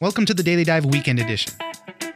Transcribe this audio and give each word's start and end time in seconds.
Welcome 0.00 0.26
to 0.26 0.34
the 0.34 0.42
Daily 0.42 0.64
Dive 0.64 0.84
Weekend 0.84 1.18
Edition. 1.18 1.52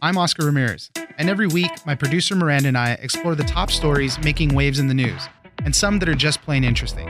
I'm 0.01 0.17
Oscar 0.17 0.45
Ramirez, 0.45 0.89
and 1.17 1.29
every 1.29 1.47
week, 1.47 1.71
my 1.85 1.95
producer 1.95 2.35
Miranda 2.35 2.69
and 2.69 2.77
I 2.77 2.93
explore 2.93 3.35
the 3.35 3.43
top 3.43 3.69
stories 3.69 4.17
making 4.19 4.55
waves 4.55 4.79
in 4.79 4.87
the 4.87 4.93
news, 4.93 5.27
and 5.65 5.75
some 5.75 5.99
that 5.99 6.07
are 6.07 6.15
just 6.15 6.41
plain 6.41 6.63
interesting. 6.63 7.09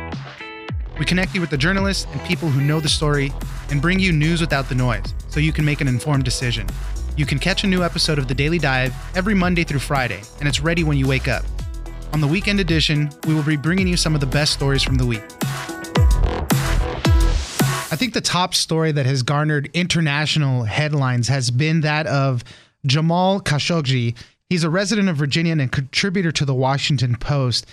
We 0.98 1.06
connect 1.06 1.36
you 1.36 1.42
with 1.42 1.52
the 1.52 1.58
journalists 1.58 2.08
and 2.12 2.22
people 2.22 2.50
who 2.50 2.62
know 2.62 2.80
the 2.80 2.90
story 2.90 3.32
and 3.70 3.82
bring 3.82 4.00
you 4.00 4.12
news 4.12 4.42
without 4.42 4.70
the 4.70 4.76
noise 4.76 5.14
so 5.30 5.40
you 5.40 5.54
can 5.54 5.66
make 5.66 5.82
an 5.82 5.88
informed 5.88 6.24
decision. 6.24 6.68
You 7.16 7.26
can 7.28 7.38
catch 7.38 7.64
a 7.64 7.68
new 7.68 7.84
episode 7.84 8.18
of 8.18 8.28
The 8.28 8.36
Daily 8.36 8.58
Dive 8.58 8.94
every 9.16 9.36
Monday 9.36 9.64
through 9.64 9.80
Friday, 9.80 10.22
and 10.40 10.48
it's 10.48 10.60
ready 10.62 10.84
when 10.84 10.98
you 10.98 11.08
wake 11.08 11.28
up. 11.28 11.46
On 12.14 12.22
the 12.22 12.28
weekend 12.28 12.60
edition, 12.60 13.12
we 13.28 13.34
will 13.34 13.44
be 13.44 13.58
bringing 13.58 13.88
you 13.88 13.98
some 13.98 14.16
of 14.16 14.22
the 14.22 14.28
best 14.28 14.54
stories 14.54 14.82
from 14.82 14.96
the 14.96 15.06
week. 15.06 15.24
I 17.94 17.96
think 17.96 18.16
the 18.16 18.22
top 18.22 18.56
story 18.56 18.92
that 18.92 19.06
has 19.06 19.22
garnered 19.22 19.70
international 19.72 20.64
headlines 20.64 21.28
has 21.28 21.52
been 21.52 21.82
that 21.82 22.08
of 22.08 22.44
Jamal 22.88 23.40
Khashoggi. 23.40 24.18
He's 24.50 24.64
a 24.64 24.70
resident 24.72 25.10
of 25.10 25.18
Virginia 25.18 25.52
and 25.52 25.62
a 25.62 25.68
contributor 25.68 26.32
to 26.32 26.44
the 26.44 26.56
Washington 26.56 27.16
Post. 27.16 27.68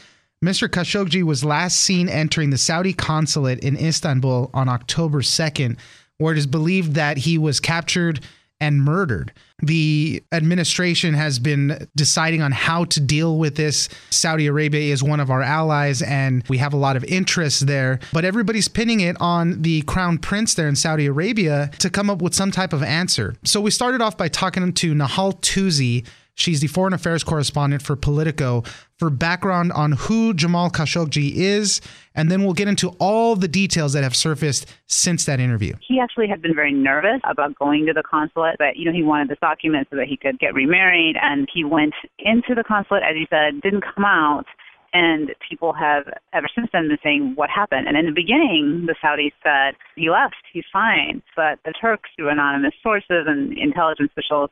Mr. 0.45 0.69
Khashoggi 0.69 1.23
was 1.23 1.43
last 1.43 1.81
seen 1.81 2.11
entering 2.11 2.51
the 2.51 2.59
Saudi 2.59 2.93
consulate 2.93 3.61
in 3.61 3.79
Istanbul 3.79 4.51
on 4.53 4.69
October 4.69 5.23
2nd, 5.23 5.79
where 6.19 6.35
it 6.35 6.39
is 6.39 6.47
believed 6.47 6.93
that 6.93 7.17
he 7.17 7.39
was 7.39 7.59
captured 7.59 8.21
and 8.61 8.83
murdered. 8.83 9.33
The 9.63 10.23
administration 10.33 11.15
has 11.15 11.39
been 11.39 11.89
deciding 11.95 12.43
on 12.43 12.53
how 12.53 12.85
to 12.87 13.01
deal 13.01 13.39
with 13.39 13.57
this. 13.57 13.89
Saudi 14.11 14.47
Arabia 14.47 14.93
is 14.93 15.03
one 15.03 15.21
of 15.21 15.31
our 15.31 15.43
allies, 15.43 16.03
and 16.03 16.43
we 16.49 16.59
have 16.59 16.73
a 16.73 16.79
lot 16.79 16.97
of 16.97 17.05
interest 17.05 17.67
there. 17.67 18.01
But 18.13 18.25
everybody's 18.25 18.69
pinning 18.69 19.01
it 19.01 19.17
on 19.21 19.63
the 19.63 19.83
crown 19.83 20.19
prince 20.19 20.55
there 20.55 20.69
in 20.69 20.77
Saudi 20.77 21.07
Arabia 21.07 21.71
to 21.79 21.91
come 21.91 22.09
up 22.09 22.23
with 22.23 22.35
some 22.35 22.51
type 22.51 22.73
of 22.73 22.83
answer. 22.83 23.35
So 23.45 23.61
we 23.61 23.71
started 23.71 24.01
off 24.01 24.17
by 24.17 24.29
talking 24.29 24.73
to 24.73 24.95
Nahal 24.95 25.41
Toosi. 25.41 26.07
She's 26.41 26.61
the 26.61 26.69
foreign 26.69 26.95
affairs 26.95 27.23
correspondent 27.23 27.83
for 27.83 27.97
Politico 27.97 28.63
for 28.97 29.11
background 29.11 29.73
on 29.73 29.93
who 29.93 30.33
Jamal 30.33 30.71
Khashoggi 30.71 31.33
is, 31.35 31.83
and 32.15 32.31
then 32.31 32.43
we'll 32.43 32.55
get 32.55 32.67
into 32.67 32.89
all 32.99 33.37
the 33.37 33.49
details 33.49 33.93
that 33.93 34.03
have 34.03 34.17
surfaced 34.17 34.67
since 34.87 35.27
that 35.27 35.39
interview. 35.39 35.75
He 35.87 36.01
actually 36.01 36.29
had 36.29 36.41
been 36.41 36.55
very 36.55 36.73
nervous 36.73 37.21
about 37.25 37.59
going 37.59 37.85
to 37.87 37.93
the 37.93 38.03
consulate, 38.03 38.57
but 38.59 38.77
you 38.77 38.87
know 38.87 38.93
he 38.93 39.03
wanted 39.03 39.29
this 39.29 39.39
document 39.41 39.89
so 39.91 39.97
that 39.97 40.07
he 40.07 40.17
could 40.17 40.39
get 40.39 40.55
remarried, 40.55 41.17
and 41.21 41.47
he 41.53 41.63
went 41.63 41.95
into 42.19 42.55
the 42.55 42.65
consulate 42.65 43.03
as 43.03 43.17
he 43.17 43.27
said, 43.29 43.61
didn't 43.61 43.85
come 43.95 44.05
out. 44.05 44.47
And 44.93 45.31
people 45.49 45.73
have 45.73 46.13
ever 46.33 46.49
since 46.53 46.69
then 46.73 46.89
been 46.89 46.99
saying, 47.05 47.35
what 47.37 47.49
happened? 47.49 47.87
And 47.87 47.97
in 47.97 48.07
the 48.07 48.13
beginning, 48.13 48.87
the 48.87 48.97
Saudis 49.01 49.33
said, 49.41 49.77
he 49.95 50.11
left, 50.11 50.35
he's 50.53 50.65
fine. 50.73 51.23
But 51.37 51.61
the 51.65 51.73
Turks, 51.81 52.11
through 52.17 52.29
anonymous 52.29 52.75
sources 52.83 53.27
and 53.29 53.57
intelligence 53.57 54.11
officials, 54.11 54.51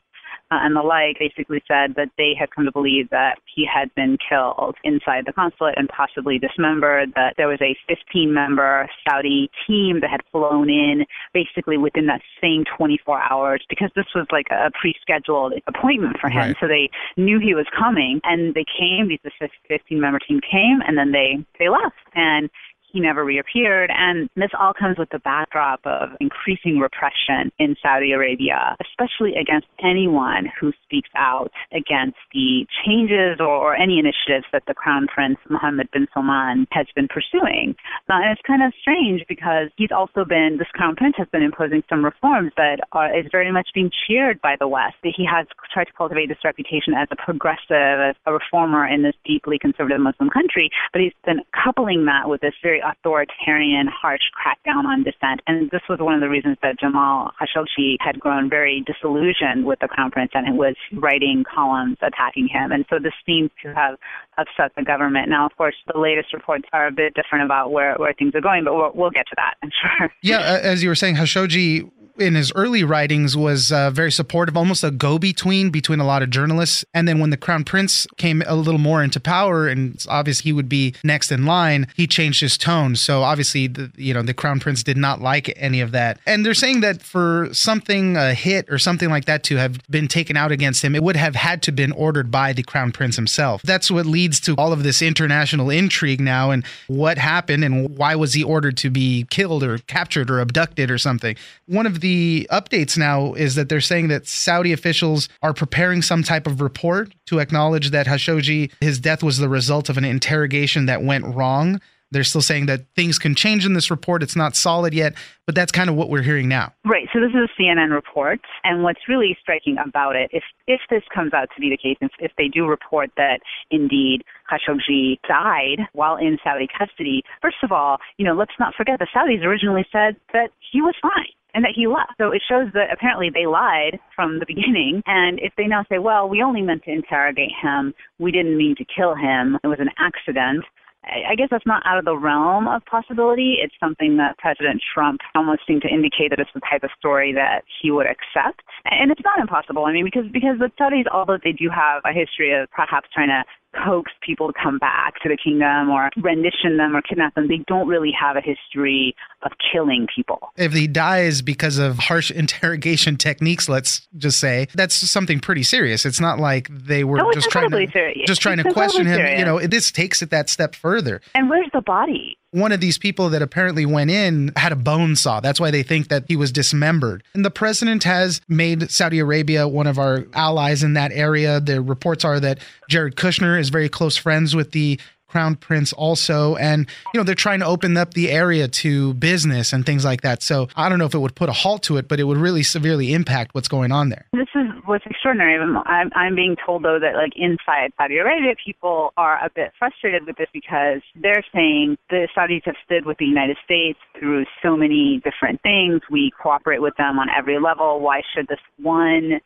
uh, 0.50 0.58
and 0.62 0.74
the 0.74 0.80
like 0.80 1.18
basically 1.18 1.62
said 1.68 1.94
that 1.96 2.08
they 2.16 2.32
had 2.38 2.50
come 2.50 2.64
to 2.64 2.72
believe 2.72 3.10
that 3.10 3.38
he 3.54 3.66
had 3.66 3.94
been 3.94 4.16
killed 4.16 4.77
inside 4.82 5.24
the 5.27 5.32
consulate 5.32 5.74
and 5.77 5.88
possibly 5.88 6.38
dismembered, 6.38 7.12
that 7.14 7.34
there 7.36 7.48
was 7.48 7.60
a 7.60 7.77
15 7.86 8.32
member 8.32 8.88
Saudi 9.06 9.50
team 9.66 10.00
that 10.00 10.10
had 10.10 10.22
flown 10.32 10.70
in 10.70 11.04
basically 11.34 11.76
within 11.76 12.06
that 12.06 12.22
same 12.41 12.64
24 12.76 13.20
hours 13.30 13.62
because 13.69 13.91
this 13.94 14.06
was 14.14 14.26
like 14.32 14.46
a 14.50 14.70
pre 14.80 14.94
scheduled 15.02 15.52
appointment 15.66 16.16
for 16.19 16.30
him. 16.30 16.38
Right. 16.38 16.56
So 16.60 16.66
they 16.66 16.88
knew 17.16 17.38
he 17.38 17.54
was 17.54 17.66
coming 17.78 18.20
and 18.24 18.54
they 18.54 18.64
came, 18.64 19.08
these 19.08 19.20
15 19.69 20.00
member 20.00 20.19
team 20.19 20.41
came 20.41 20.80
and 20.86 20.96
then 20.96 21.12
they, 21.12 21.44
they 21.58 21.69
left. 21.69 21.96
And 22.14 22.48
he 22.92 23.00
never 23.00 23.25
reappeared. 23.25 23.91
And 23.94 24.28
this 24.36 24.50
all 24.58 24.72
comes 24.72 24.98
with 24.98 25.11
the 25.11 25.19
backdrop 25.19 25.81
of 25.84 26.11
increasing 26.20 26.78
repression 26.78 27.53
in 27.58 27.77
Saudi 27.83 28.12
Arabia, 28.12 28.77
especially 28.81 29.34
against 29.36 29.67
anyone 29.83 30.47
who 30.61 30.72
speaks 30.84 31.11
out 31.16 31.50
against 31.72 32.19
the 32.32 32.66
changes 32.84 33.41
or, 33.41 33.49
or 33.49 33.76
any 33.76 33.99
initiatives 33.99 34.47
that 34.53 34.62
the 34.66 34.75
Crown 34.75 35.06
Prince 35.06 35.38
Mohammed 35.49 35.88
bin 35.93 36.06
Salman 36.12 36.66
has 36.72 36.87
been 36.94 37.09
pursuing. 37.09 37.75
Uh, 38.09 38.21
and 38.22 38.32
it's 38.32 38.43
kind 38.47 38.62
of 38.62 38.72
strange 38.81 39.22
because 39.28 39.69
he's 39.76 39.93
also 39.93 40.25
been, 40.25 40.56
this 40.59 40.69
Crown 40.72 40.97
Prince 40.97 41.15
has 41.19 41.28
been 41.28 41.43
imposing 41.43 41.82
some 41.88 42.05
reforms 42.05 42.53
that 42.56 42.81
are, 42.93 43.16
is 43.16 43.26
very 43.31 43.53
much 43.53 43.69
being 43.75 43.91
cheered 44.06 44.41
by 44.41 44.56
the 44.59 44.69
West. 44.69 44.97
He 45.03 45.25
has 45.25 45.47
tried 45.72 45.84
to 45.84 45.93
cultivate 45.93 46.28
this 46.28 46.38
reputation 46.44 46.94
as 46.97 47.09
a 47.10 47.16
progressive, 47.16 48.00
as 48.00 48.16
a 48.26 48.32
reformer 48.32 48.87
in 48.87 49.03
this 49.03 49.15
deeply 49.25 49.59
conservative 49.59 50.00
Muslim 50.00 50.31
country, 50.31 50.70
but 50.93 51.03
he's 51.03 51.12
been 51.25 51.41
coupling 51.53 52.06
that 52.06 52.28
with 52.28 52.41
this 52.41 52.55
very 52.62 52.78
authoritarian, 52.84 53.89
harsh 53.89 54.22
crackdown 54.34 54.84
on 54.84 55.05
dissent. 55.05 55.41
And 55.47 55.71
this 55.71 55.83
was 55.89 55.99
one 56.00 56.15
of 56.15 56.21
the 56.21 56.28
reasons 56.28 56.56
that 56.62 56.78
Jamal 56.78 57.33
Khashoggi 57.41 57.97
had 58.00 58.19
grown 58.19 58.49
very 58.49 58.84
disillusioned 58.87 59.65
with 59.65 59.78
the 59.81 59.89
crown 59.89 60.11
prince 60.11 60.33
and 60.34 60.59
was 60.59 60.77
writing 60.93 61.44
columns 61.44 61.97
attacking 62.03 62.49
him. 62.49 62.72
And 62.72 62.84
so 62.91 62.99
this 63.03 63.12
seems 63.27 63.50
to 63.62 63.75
have 63.75 63.97
upset 64.38 64.72
the 64.77 64.83
government. 64.83 65.28
Now, 65.28 65.47
of 65.47 65.56
course, 65.56 65.75
the 65.93 65.99
latest 65.99 66.33
reports 66.33 66.65
are 66.72 66.87
a 66.87 66.93
bit 66.93 67.15
different 67.15 67.44
about 67.44 67.72
where, 67.72 67.94
where 67.97 68.12
things 68.12 68.34
are 68.34 68.41
going, 68.41 68.65
but 68.65 68.75
we'll, 68.75 68.93
we'll 68.94 69.11
get 69.11 69.27
to 69.28 69.37
that, 69.37 69.55
I'm 69.62 69.71
sure. 69.71 70.12
Yeah, 70.22 70.61
as 70.62 70.83
you 70.83 70.88
were 70.88 70.94
saying, 70.94 71.17
Khashoggi 71.17 71.91
in 72.21 72.34
his 72.34 72.53
early 72.55 72.84
writings 72.84 73.37
was 73.37 73.73
uh, 73.73 73.91
very 73.91 74.12
supportive, 74.12 74.56
almost 74.56 74.84
a 74.84 74.91
go-between 74.91 75.71
between 75.71 76.01
a 76.01 76.06
lot 76.06 76.23
of 76.23 76.31
journalists. 76.31 76.84
And 76.93 77.09
then 77.09 77.19
when 77.19 77.31
the 77.31 77.37
crown 77.37 77.65
prince 77.65 78.06
came 78.17 78.43
a 78.47 78.55
little 78.55 78.81
more 78.81 79.03
into 79.03 79.21
power, 79.21 79.67
and 79.69 79.95
it's 79.95 80.06
obvious 80.09 80.41
he 80.41 80.53
would 80.53 80.69
be 80.69 80.95
next 81.03 81.33
in 81.33 81.47
line, 81.47 81.87
he 81.97 82.06
changed 82.06 82.41
his 82.41 82.59
tone. 82.59 82.97
So 82.97 83.23
obviously, 83.23 83.67
the, 83.69 83.91
you 83.97 84.12
know, 84.12 84.23
the 84.23 84.34
crown 84.34 84.61
prince 84.61 84.83
did 84.83 84.97
not 84.97 85.21
like 85.21 85.53
any 85.56 85.81
of 85.81 85.93
that. 85.93 86.19
And 86.27 86.45
they're 86.45 86.55
saying 86.55 86.81
that 86.81 87.03
for 87.03 87.49
something 87.53 88.17
a 88.17 88.35
hit 88.35 88.67
or 88.69 88.79
something 88.79 89.09
like 89.09 89.27
that 89.27 89.43
to 89.45 89.56
have 89.56 89.79
been 89.89 90.09
taken 90.09 90.37
out 90.37 90.53
against 90.53 90.83
him, 90.85 90.95
it 90.95 91.03
would 91.03 91.17
have 91.17 91.35
had 91.35 91.62
to 91.62 91.73
been 91.73 91.93
ordered 91.93 92.31
by 92.31 92.53
the 92.53 92.62
crown 92.62 92.91
prince 92.91 93.15
himself. 93.17 93.62
That's 93.62 93.91
what 93.91 94.05
leads 94.06 94.41
to 94.41 94.55
all 94.56 94.73
of 94.73 94.83
this 94.83 95.00
international 95.00 95.71
intrigue 95.71 96.21
now, 96.21 96.50
and 96.50 96.65
what 96.89 97.19
happened, 97.19 97.62
and 97.65 97.97
why 97.97 98.17
was 98.17 98.33
he 98.33 98.43
ordered 98.43 98.77
to 98.79 98.91
be 98.91 99.27
killed 99.31 99.62
or 99.62 99.79
captured 99.79 100.31
or 100.31 100.41
abducted 100.41 100.91
or 100.91 100.99
something. 100.99 101.37
One 101.67 101.87
of 101.87 102.00
the 102.00 102.07
the 102.08 102.48
updates 102.50 102.96
now 102.96 103.34
is 103.34 103.54
that 103.56 103.69
they're 103.69 103.82
saying 103.82 104.08
that 104.08 104.26
Saudi 104.26 104.72
officials 104.72 105.28
are 105.42 105.52
preparing 105.52 106.00
some 106.00 106.22
type 106.22 106.46
of 106.46 106.62
report 106.62 107.14
to 107.26 107.38
acknowledge 107.38 107.91
that 107.91 108.06
Khashoggi, 108.06 108.72
his 108.80 108.98
death 108.98 109.22
was 109.22 109.36
the 109.36 109.48
result 109.50 109.91
of 109.91 109.98
an 109.98 110.06
interrogation 110.06 110.86
that 110.86 111.02
went 111.02 111.26
wrong. 111.26 111.82
They're 112.10 112.24
still 112.24 112.42
saying 112.42 112.66
that 112.66 112.86
things 112.94 113.19
can 113.19 113.34
change 113.34 113.66
in 113.66 113.74
this 113.74 113.91
report. 113.91 114.22
It's 114.22 114.36
not 114.36 114.56
solid 114.56 114.94
yet, 114.94 115.14
but 115.46 115.54
that's 115.54 115.72
kind 115.72 115.91
of 115.91 115.96
what 115.96 116.08
we're 116.08 116.22
hearing 116.22 116.48
now. 116.48 116.72
Right. 116.84 117.06
So 117.12 117.20
this 117.20 117.30
is 117.30 117.48
a 117.48 117.60
CNN 117.60 117.92
report, 117.92 118.41
and 118.64 118.82
what's 118.82 119.00
really 119.08 119.36
striking 119.41 119.76
about 119.78 120.16
it, 120.16 120.30
if 120.32 120.44
if 120.66 120.80
this 120.91 121.02
comes 121.14 121.32
out 121.34 121.48
to 121.54 121.60
be 121.60 121.70
the 121.70 121.76
case, 121.76 121.96
if, 122.00 122.12
if 122.19 122.32
they 122.38 122.48
do 122.48 122.66
report 122.66 123.10
that 123.16 123.41
indeed 123.70 124.22
Khashoggi 124.50 125.19
died 125.28 125.86
while 125.92 126.16
in 126.16 126.38
Saudi 126.42 126.69
custody, 126.78 127.22
first 127.42 127.56
of 127.62 127.72
all, 127.72 127.98
you 128.16 128.25
know, 128.25 128.34
let's 128.34 128.52
not 128.58 128.75
forget 128.75 128.98
the 128.98 129.06
Saudis 129.14 129.44
originally 129.44 129.86
said 129.92 130.16
that 130.32 130.50
he 130.72 130.80
was 130.80 130.94
fine 131.00 131.32
and 131.54 131.64
that 131.64 131.72
he 131.75 131.86
left. 131.86 132.12
So 132.19 132.30
it 132.30 132.42
shows 132.48 132.69
that 132.75 132.92
apparently 132.92 133.30
they 133.32 133.46
lied 133.46 133.98
from 134.14 134.38
the 134.38 134.46
beginning. 134.46 135.02
And 135.06 135.38
if 135.40 135.52
they 135.56 135.66
now 135.66 135.84
say, 135.88 135.98
well, 135.98 136.28
we 136.28 136.42
only 136.42 136.62
meant 136.62 136.84
to 136.84 136.92
interrogate 136.92 137.52
him, 137.60 137.94
we 138.19 138.30
didn't 138.30 138.56
mean 138.56 138.76
to 138.76 138.84
kill 138.84 139.14
him, 139.14 139.58
it 139.64 139.66
was 139.66 139.80
an 139.80 139.90
accident. 139.98 140.64
I 141.08 141.34
guess 141.34 141.48
that's 141.50 141.66
not 141.66 141.82
out 141.86 141.98
of 141.98 142.04
the 142.04 142.16
realm 142.16 142.69
of 142.69 142.84
possibility. 142.84 143.56
It's 143.62 143.74
something 143.80 144.19
that 144.19 144.36
President 144.38 144.82
Trump 144.94 145.20
almost 145.34 145.62
seemed 145.66 145.82
to 145.82 145.88
indicate 145.88 146.30
that 146.30 146.38
it's 146.38 146.50
the 146.54 146.60
type 146.60 146.84
of 146.84 146.91
story 146.98 147.32
that 147.32 147.64
he 147.80 147.91
would 147.91 148.06
accept. 148.06 148.62
And 148.84 149.10
it's 149.10 149.24
not 149.24 149.41
impossible. 149.41 149.86
I 149.86 149.92
mean, 149.92 150.04
because 150.04 150.28
because 150.32 150.58
the 150.58 150.70
Saudis, 150.78 151.04
although 151.12 151.38
they 151.42 151.52
do 151.52 151.70
have 151.70 152.02
a 152.04 152.12
history 152.12 152.52
of 152.52 152.70
perhaps 152.70 153.08
trying 153.14 153.28
to 153.28 153.42
coax 153.75 154.12
people 154.25 154.49
to 154.49 154.55
come 154.61 154.79
back 154.79 155.15
to 155.23 155.29
the 155.29 155.37
kingdom 155.37 155.91
or 155.91 156.11
rendition 156.17 156.77
them 156.77 156.97
or 156.97 157.03
kidnap 157.03 157.34
them. 157.34 157.49
They 157.49 157.62
don't 157.67 157.89
really 157.89 158.12
have 158.19 158.37
a 158.37 158.41
history 158.41 159.15
of 159.43 159.53
killing 159.73 160.06
people. 160.15 160.53
If 160.56 160.73
he 160.73 160.87
dies 160.87 161.43
because 161.43 161.79
of 161.79 161.99
harsh 161.99 162.31
interrogation 162.43 163.17
techniques, 163.17 163.69
let's 163.69 164.09
just 164.17 164.38
say, 164.38 164.69
that's 164.75 164.94
something 164.94 165.41
pretty 165.41 165.62
serious. 165.62 166.06
It's 166.06 166.20
not 166.20 166.38
like 166.38 166.69
they 166.70 167.05
were 167.05 167.19
no, 167.19 167.32
just 167.32 167.50
trying 167.50 167.70
to 167.70 167.87
just 168.26 168.41
trying 168.41 168.59
it's 168.59 168.69
to 168.69 168.73
question 168.73 169.06
him. 169.06 169.17
Serious. 169.17 169.38
You 169.38 169.44
know, 169.44 169.59
this 169.61 169.91
takes 169.91 170.23
it 170.23 170.31
that 170.31 170.49
step 170.49 170.75
further. 170.75 171.21
And 171.35 171.49
where's 171.49 171.69
the 171.73 171.82
body? 171.82 172.38
One 172.50 172.73
of 172.73 172.81
these 172.81 172.99
people 172.99 173.29
that 173.31 173.43
apparently 173.43 173.85
went 173.85 174.11
in 174.11 174.53
had 174.56 174.73
a 174.73 174.77
bone 174.77 175.17
saw. 175.17 175.41
That's 175.41 175.61
why 175.61 175.71
they 175.71 175.83
think 175.83 176.09
that 176.09 176.25
he 176.29 176.37
was 176.37 176.50
dismembered. 176.50 177.23
And 177.35 177.45
the 177.45 177.50
president 177.50 178.05
has 178.05 178.41
made 178.49 178.91
Saudi 178.91 179.19
Arabia 179.19 179.69
one 179.69 179.87
of 179.87 179.99
our 179.99 180.27
allies 180.35 180.83
in 180.83 180.95
that 180.95 181.12
area. 181.12 181.61
The 181.61 181.83
reports 181.83 182.25
are 182.25 182.41
that 182.41 182.59
Jared 182.89 183.17
Kushner 183.17 183.59
is 183.59 183.69
very 183.69 183.89
close 183.89 184.17
friends 184.17 184.56
with 184.56 184.73
the 184.73 184.99
crown 185.29 185.55
prince 185.55 185.93
also 185.93 186.56
and 186.56 186.89
you 187.12 187.19
know 187.19 187.23
they're 187.23 187.35
trying 187.35 187.61
to 187.61 187.67
open 187.67 187.99
up 187.99 188.15
the 188.15 188.31
area 188.31 188.67
to 188.67 189.12
business 189.15 189.75
and 189.75 189.85
things 189.85 190.03
like 190.03 190.23
that 190.23 190.43
so 190.43 190.69
i 190.75 190.89
don't 190.89 190.99
know 190.99 191.05
if 191.05 191.15
it 191.15 191.19
would 191.19 191.35
put 191.35 191.50
a 191.50 191.53
halt 191.53 191.83
to 191.83 191.99
it 191.99 192.09
but 192.09 192.19
it 192.19 192.25
would 192.25 192.39
really 192.39 192.62
severely 192.62 193.12
impact 193.12 193.55
what's 193.55 193.69
going 193.69 193.93
on 193.93 194.09
there 194.09 194.25
this 194.33 194.49
is 194.55 194.67
what's 194.88 195.05
extraordinary 195.06 195.58
i'm, 195.87 196.11
I'm 196.14 196.35
being 196.35 196.56
told 196.64 196.82
though 196.82 196.99
that 197.00 197.14
like 197.14 197.32
inside 197.37 197.93
saudi 197.96 198.19
arabia 198.19 198.55
people 198.64 199.12
are 199.17 199.37
a 199.44 199.50
bit 199.55 199.73
frustrated 199.79 200.26
with 200.26 200.37
this 200.37 200.49
because 200.52 201.02
they're 201.14 201.44
saying 201.55 201.96
the 202.11 202.29
saudis 202.37 202.64
have 202.64 202.76
stood 202.85 203.06
with 203.06 203.19
the 203.19 203.26
united 203.26 203.56
states 203.64 203.99
through 204.19 204.44
so 204.62 204.76
many 204.76 205.20
different 205.25 205.62
things 205.62 206.00
we 206.11 206.32
cooperate 206.43 206.81
with 206.81 206.96
them 206.96 207.19
on 207.19 207.29
every 207.37 207.61
level 207.61 208.00
why 208.00 208.23
should 208.35 208.49
this 208.49 208.61
one 208.81 209.40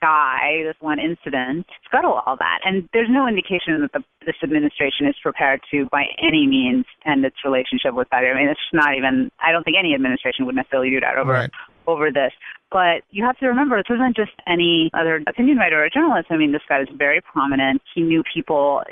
guy, 0.00 0.62
this 0.64 0.76
one 0.80 0.98
incident, 0.98 1.66
scuttle 1.84 2.20
all 2.26 2.36
that. 2.36 2.60
And 2.64 2.88
there's 2.92 3.08
no 3.10 3.26
indication 3.26 3.80
that 3.80 3.92
the, 3.92 4.04
this 4.26 4.36
administration 4.42 5.06
is 5.06 5.14
prepared 5.22 5.60
to, 5.70 5.86
by 5.90 6.04
any 6.18 6.46
means, 6.46 6.84
end 7.06 7.24
its 7.24 7.36
relationship 7.44 7.94
with 7.94 8.08
Saudi. 8.10 8.26
I 8.26 8.34
mean, 8.34 8.48
it's 8.48 8.60
not 8.72 8.96
even. 8.96 9.30
I 9.40 9.52
don't 9.52 9.64
think 9.64 9.76
any 9.78 9.94
administration 9.94 10.46
would 10.46 10.54
necessarily 10.54 10.90
do 10.90 11.00
that 11.00 11.16
over 11.16 11.32
right. 11.32 11.50
over 11.86 12.10
this. 12.10 12.32
But 12.70 13.02
you 13.10 13.24
have 13.24 13.38
to 13.38 13.46
remember, 13.46 13.78
this 13.78 13.94
isn't 13.94 14.14
just 14.14 14.32
any 14.46 14.90
other 14.92 15.22
opinion 15.26 15.56
writer 15.56 15.82
or 15.82 15.88
journalist. 15.88 16.28
I 16.30 16.36
mean, 16.36 16.52
this 16.52 16.62
guy 16.68 16.80
was 16.80 16.88
very 16.96 17.20
prominent. 17.20 17.80
He 17.94 18.02
knew 18.02 18.22
people, 18.22 18.82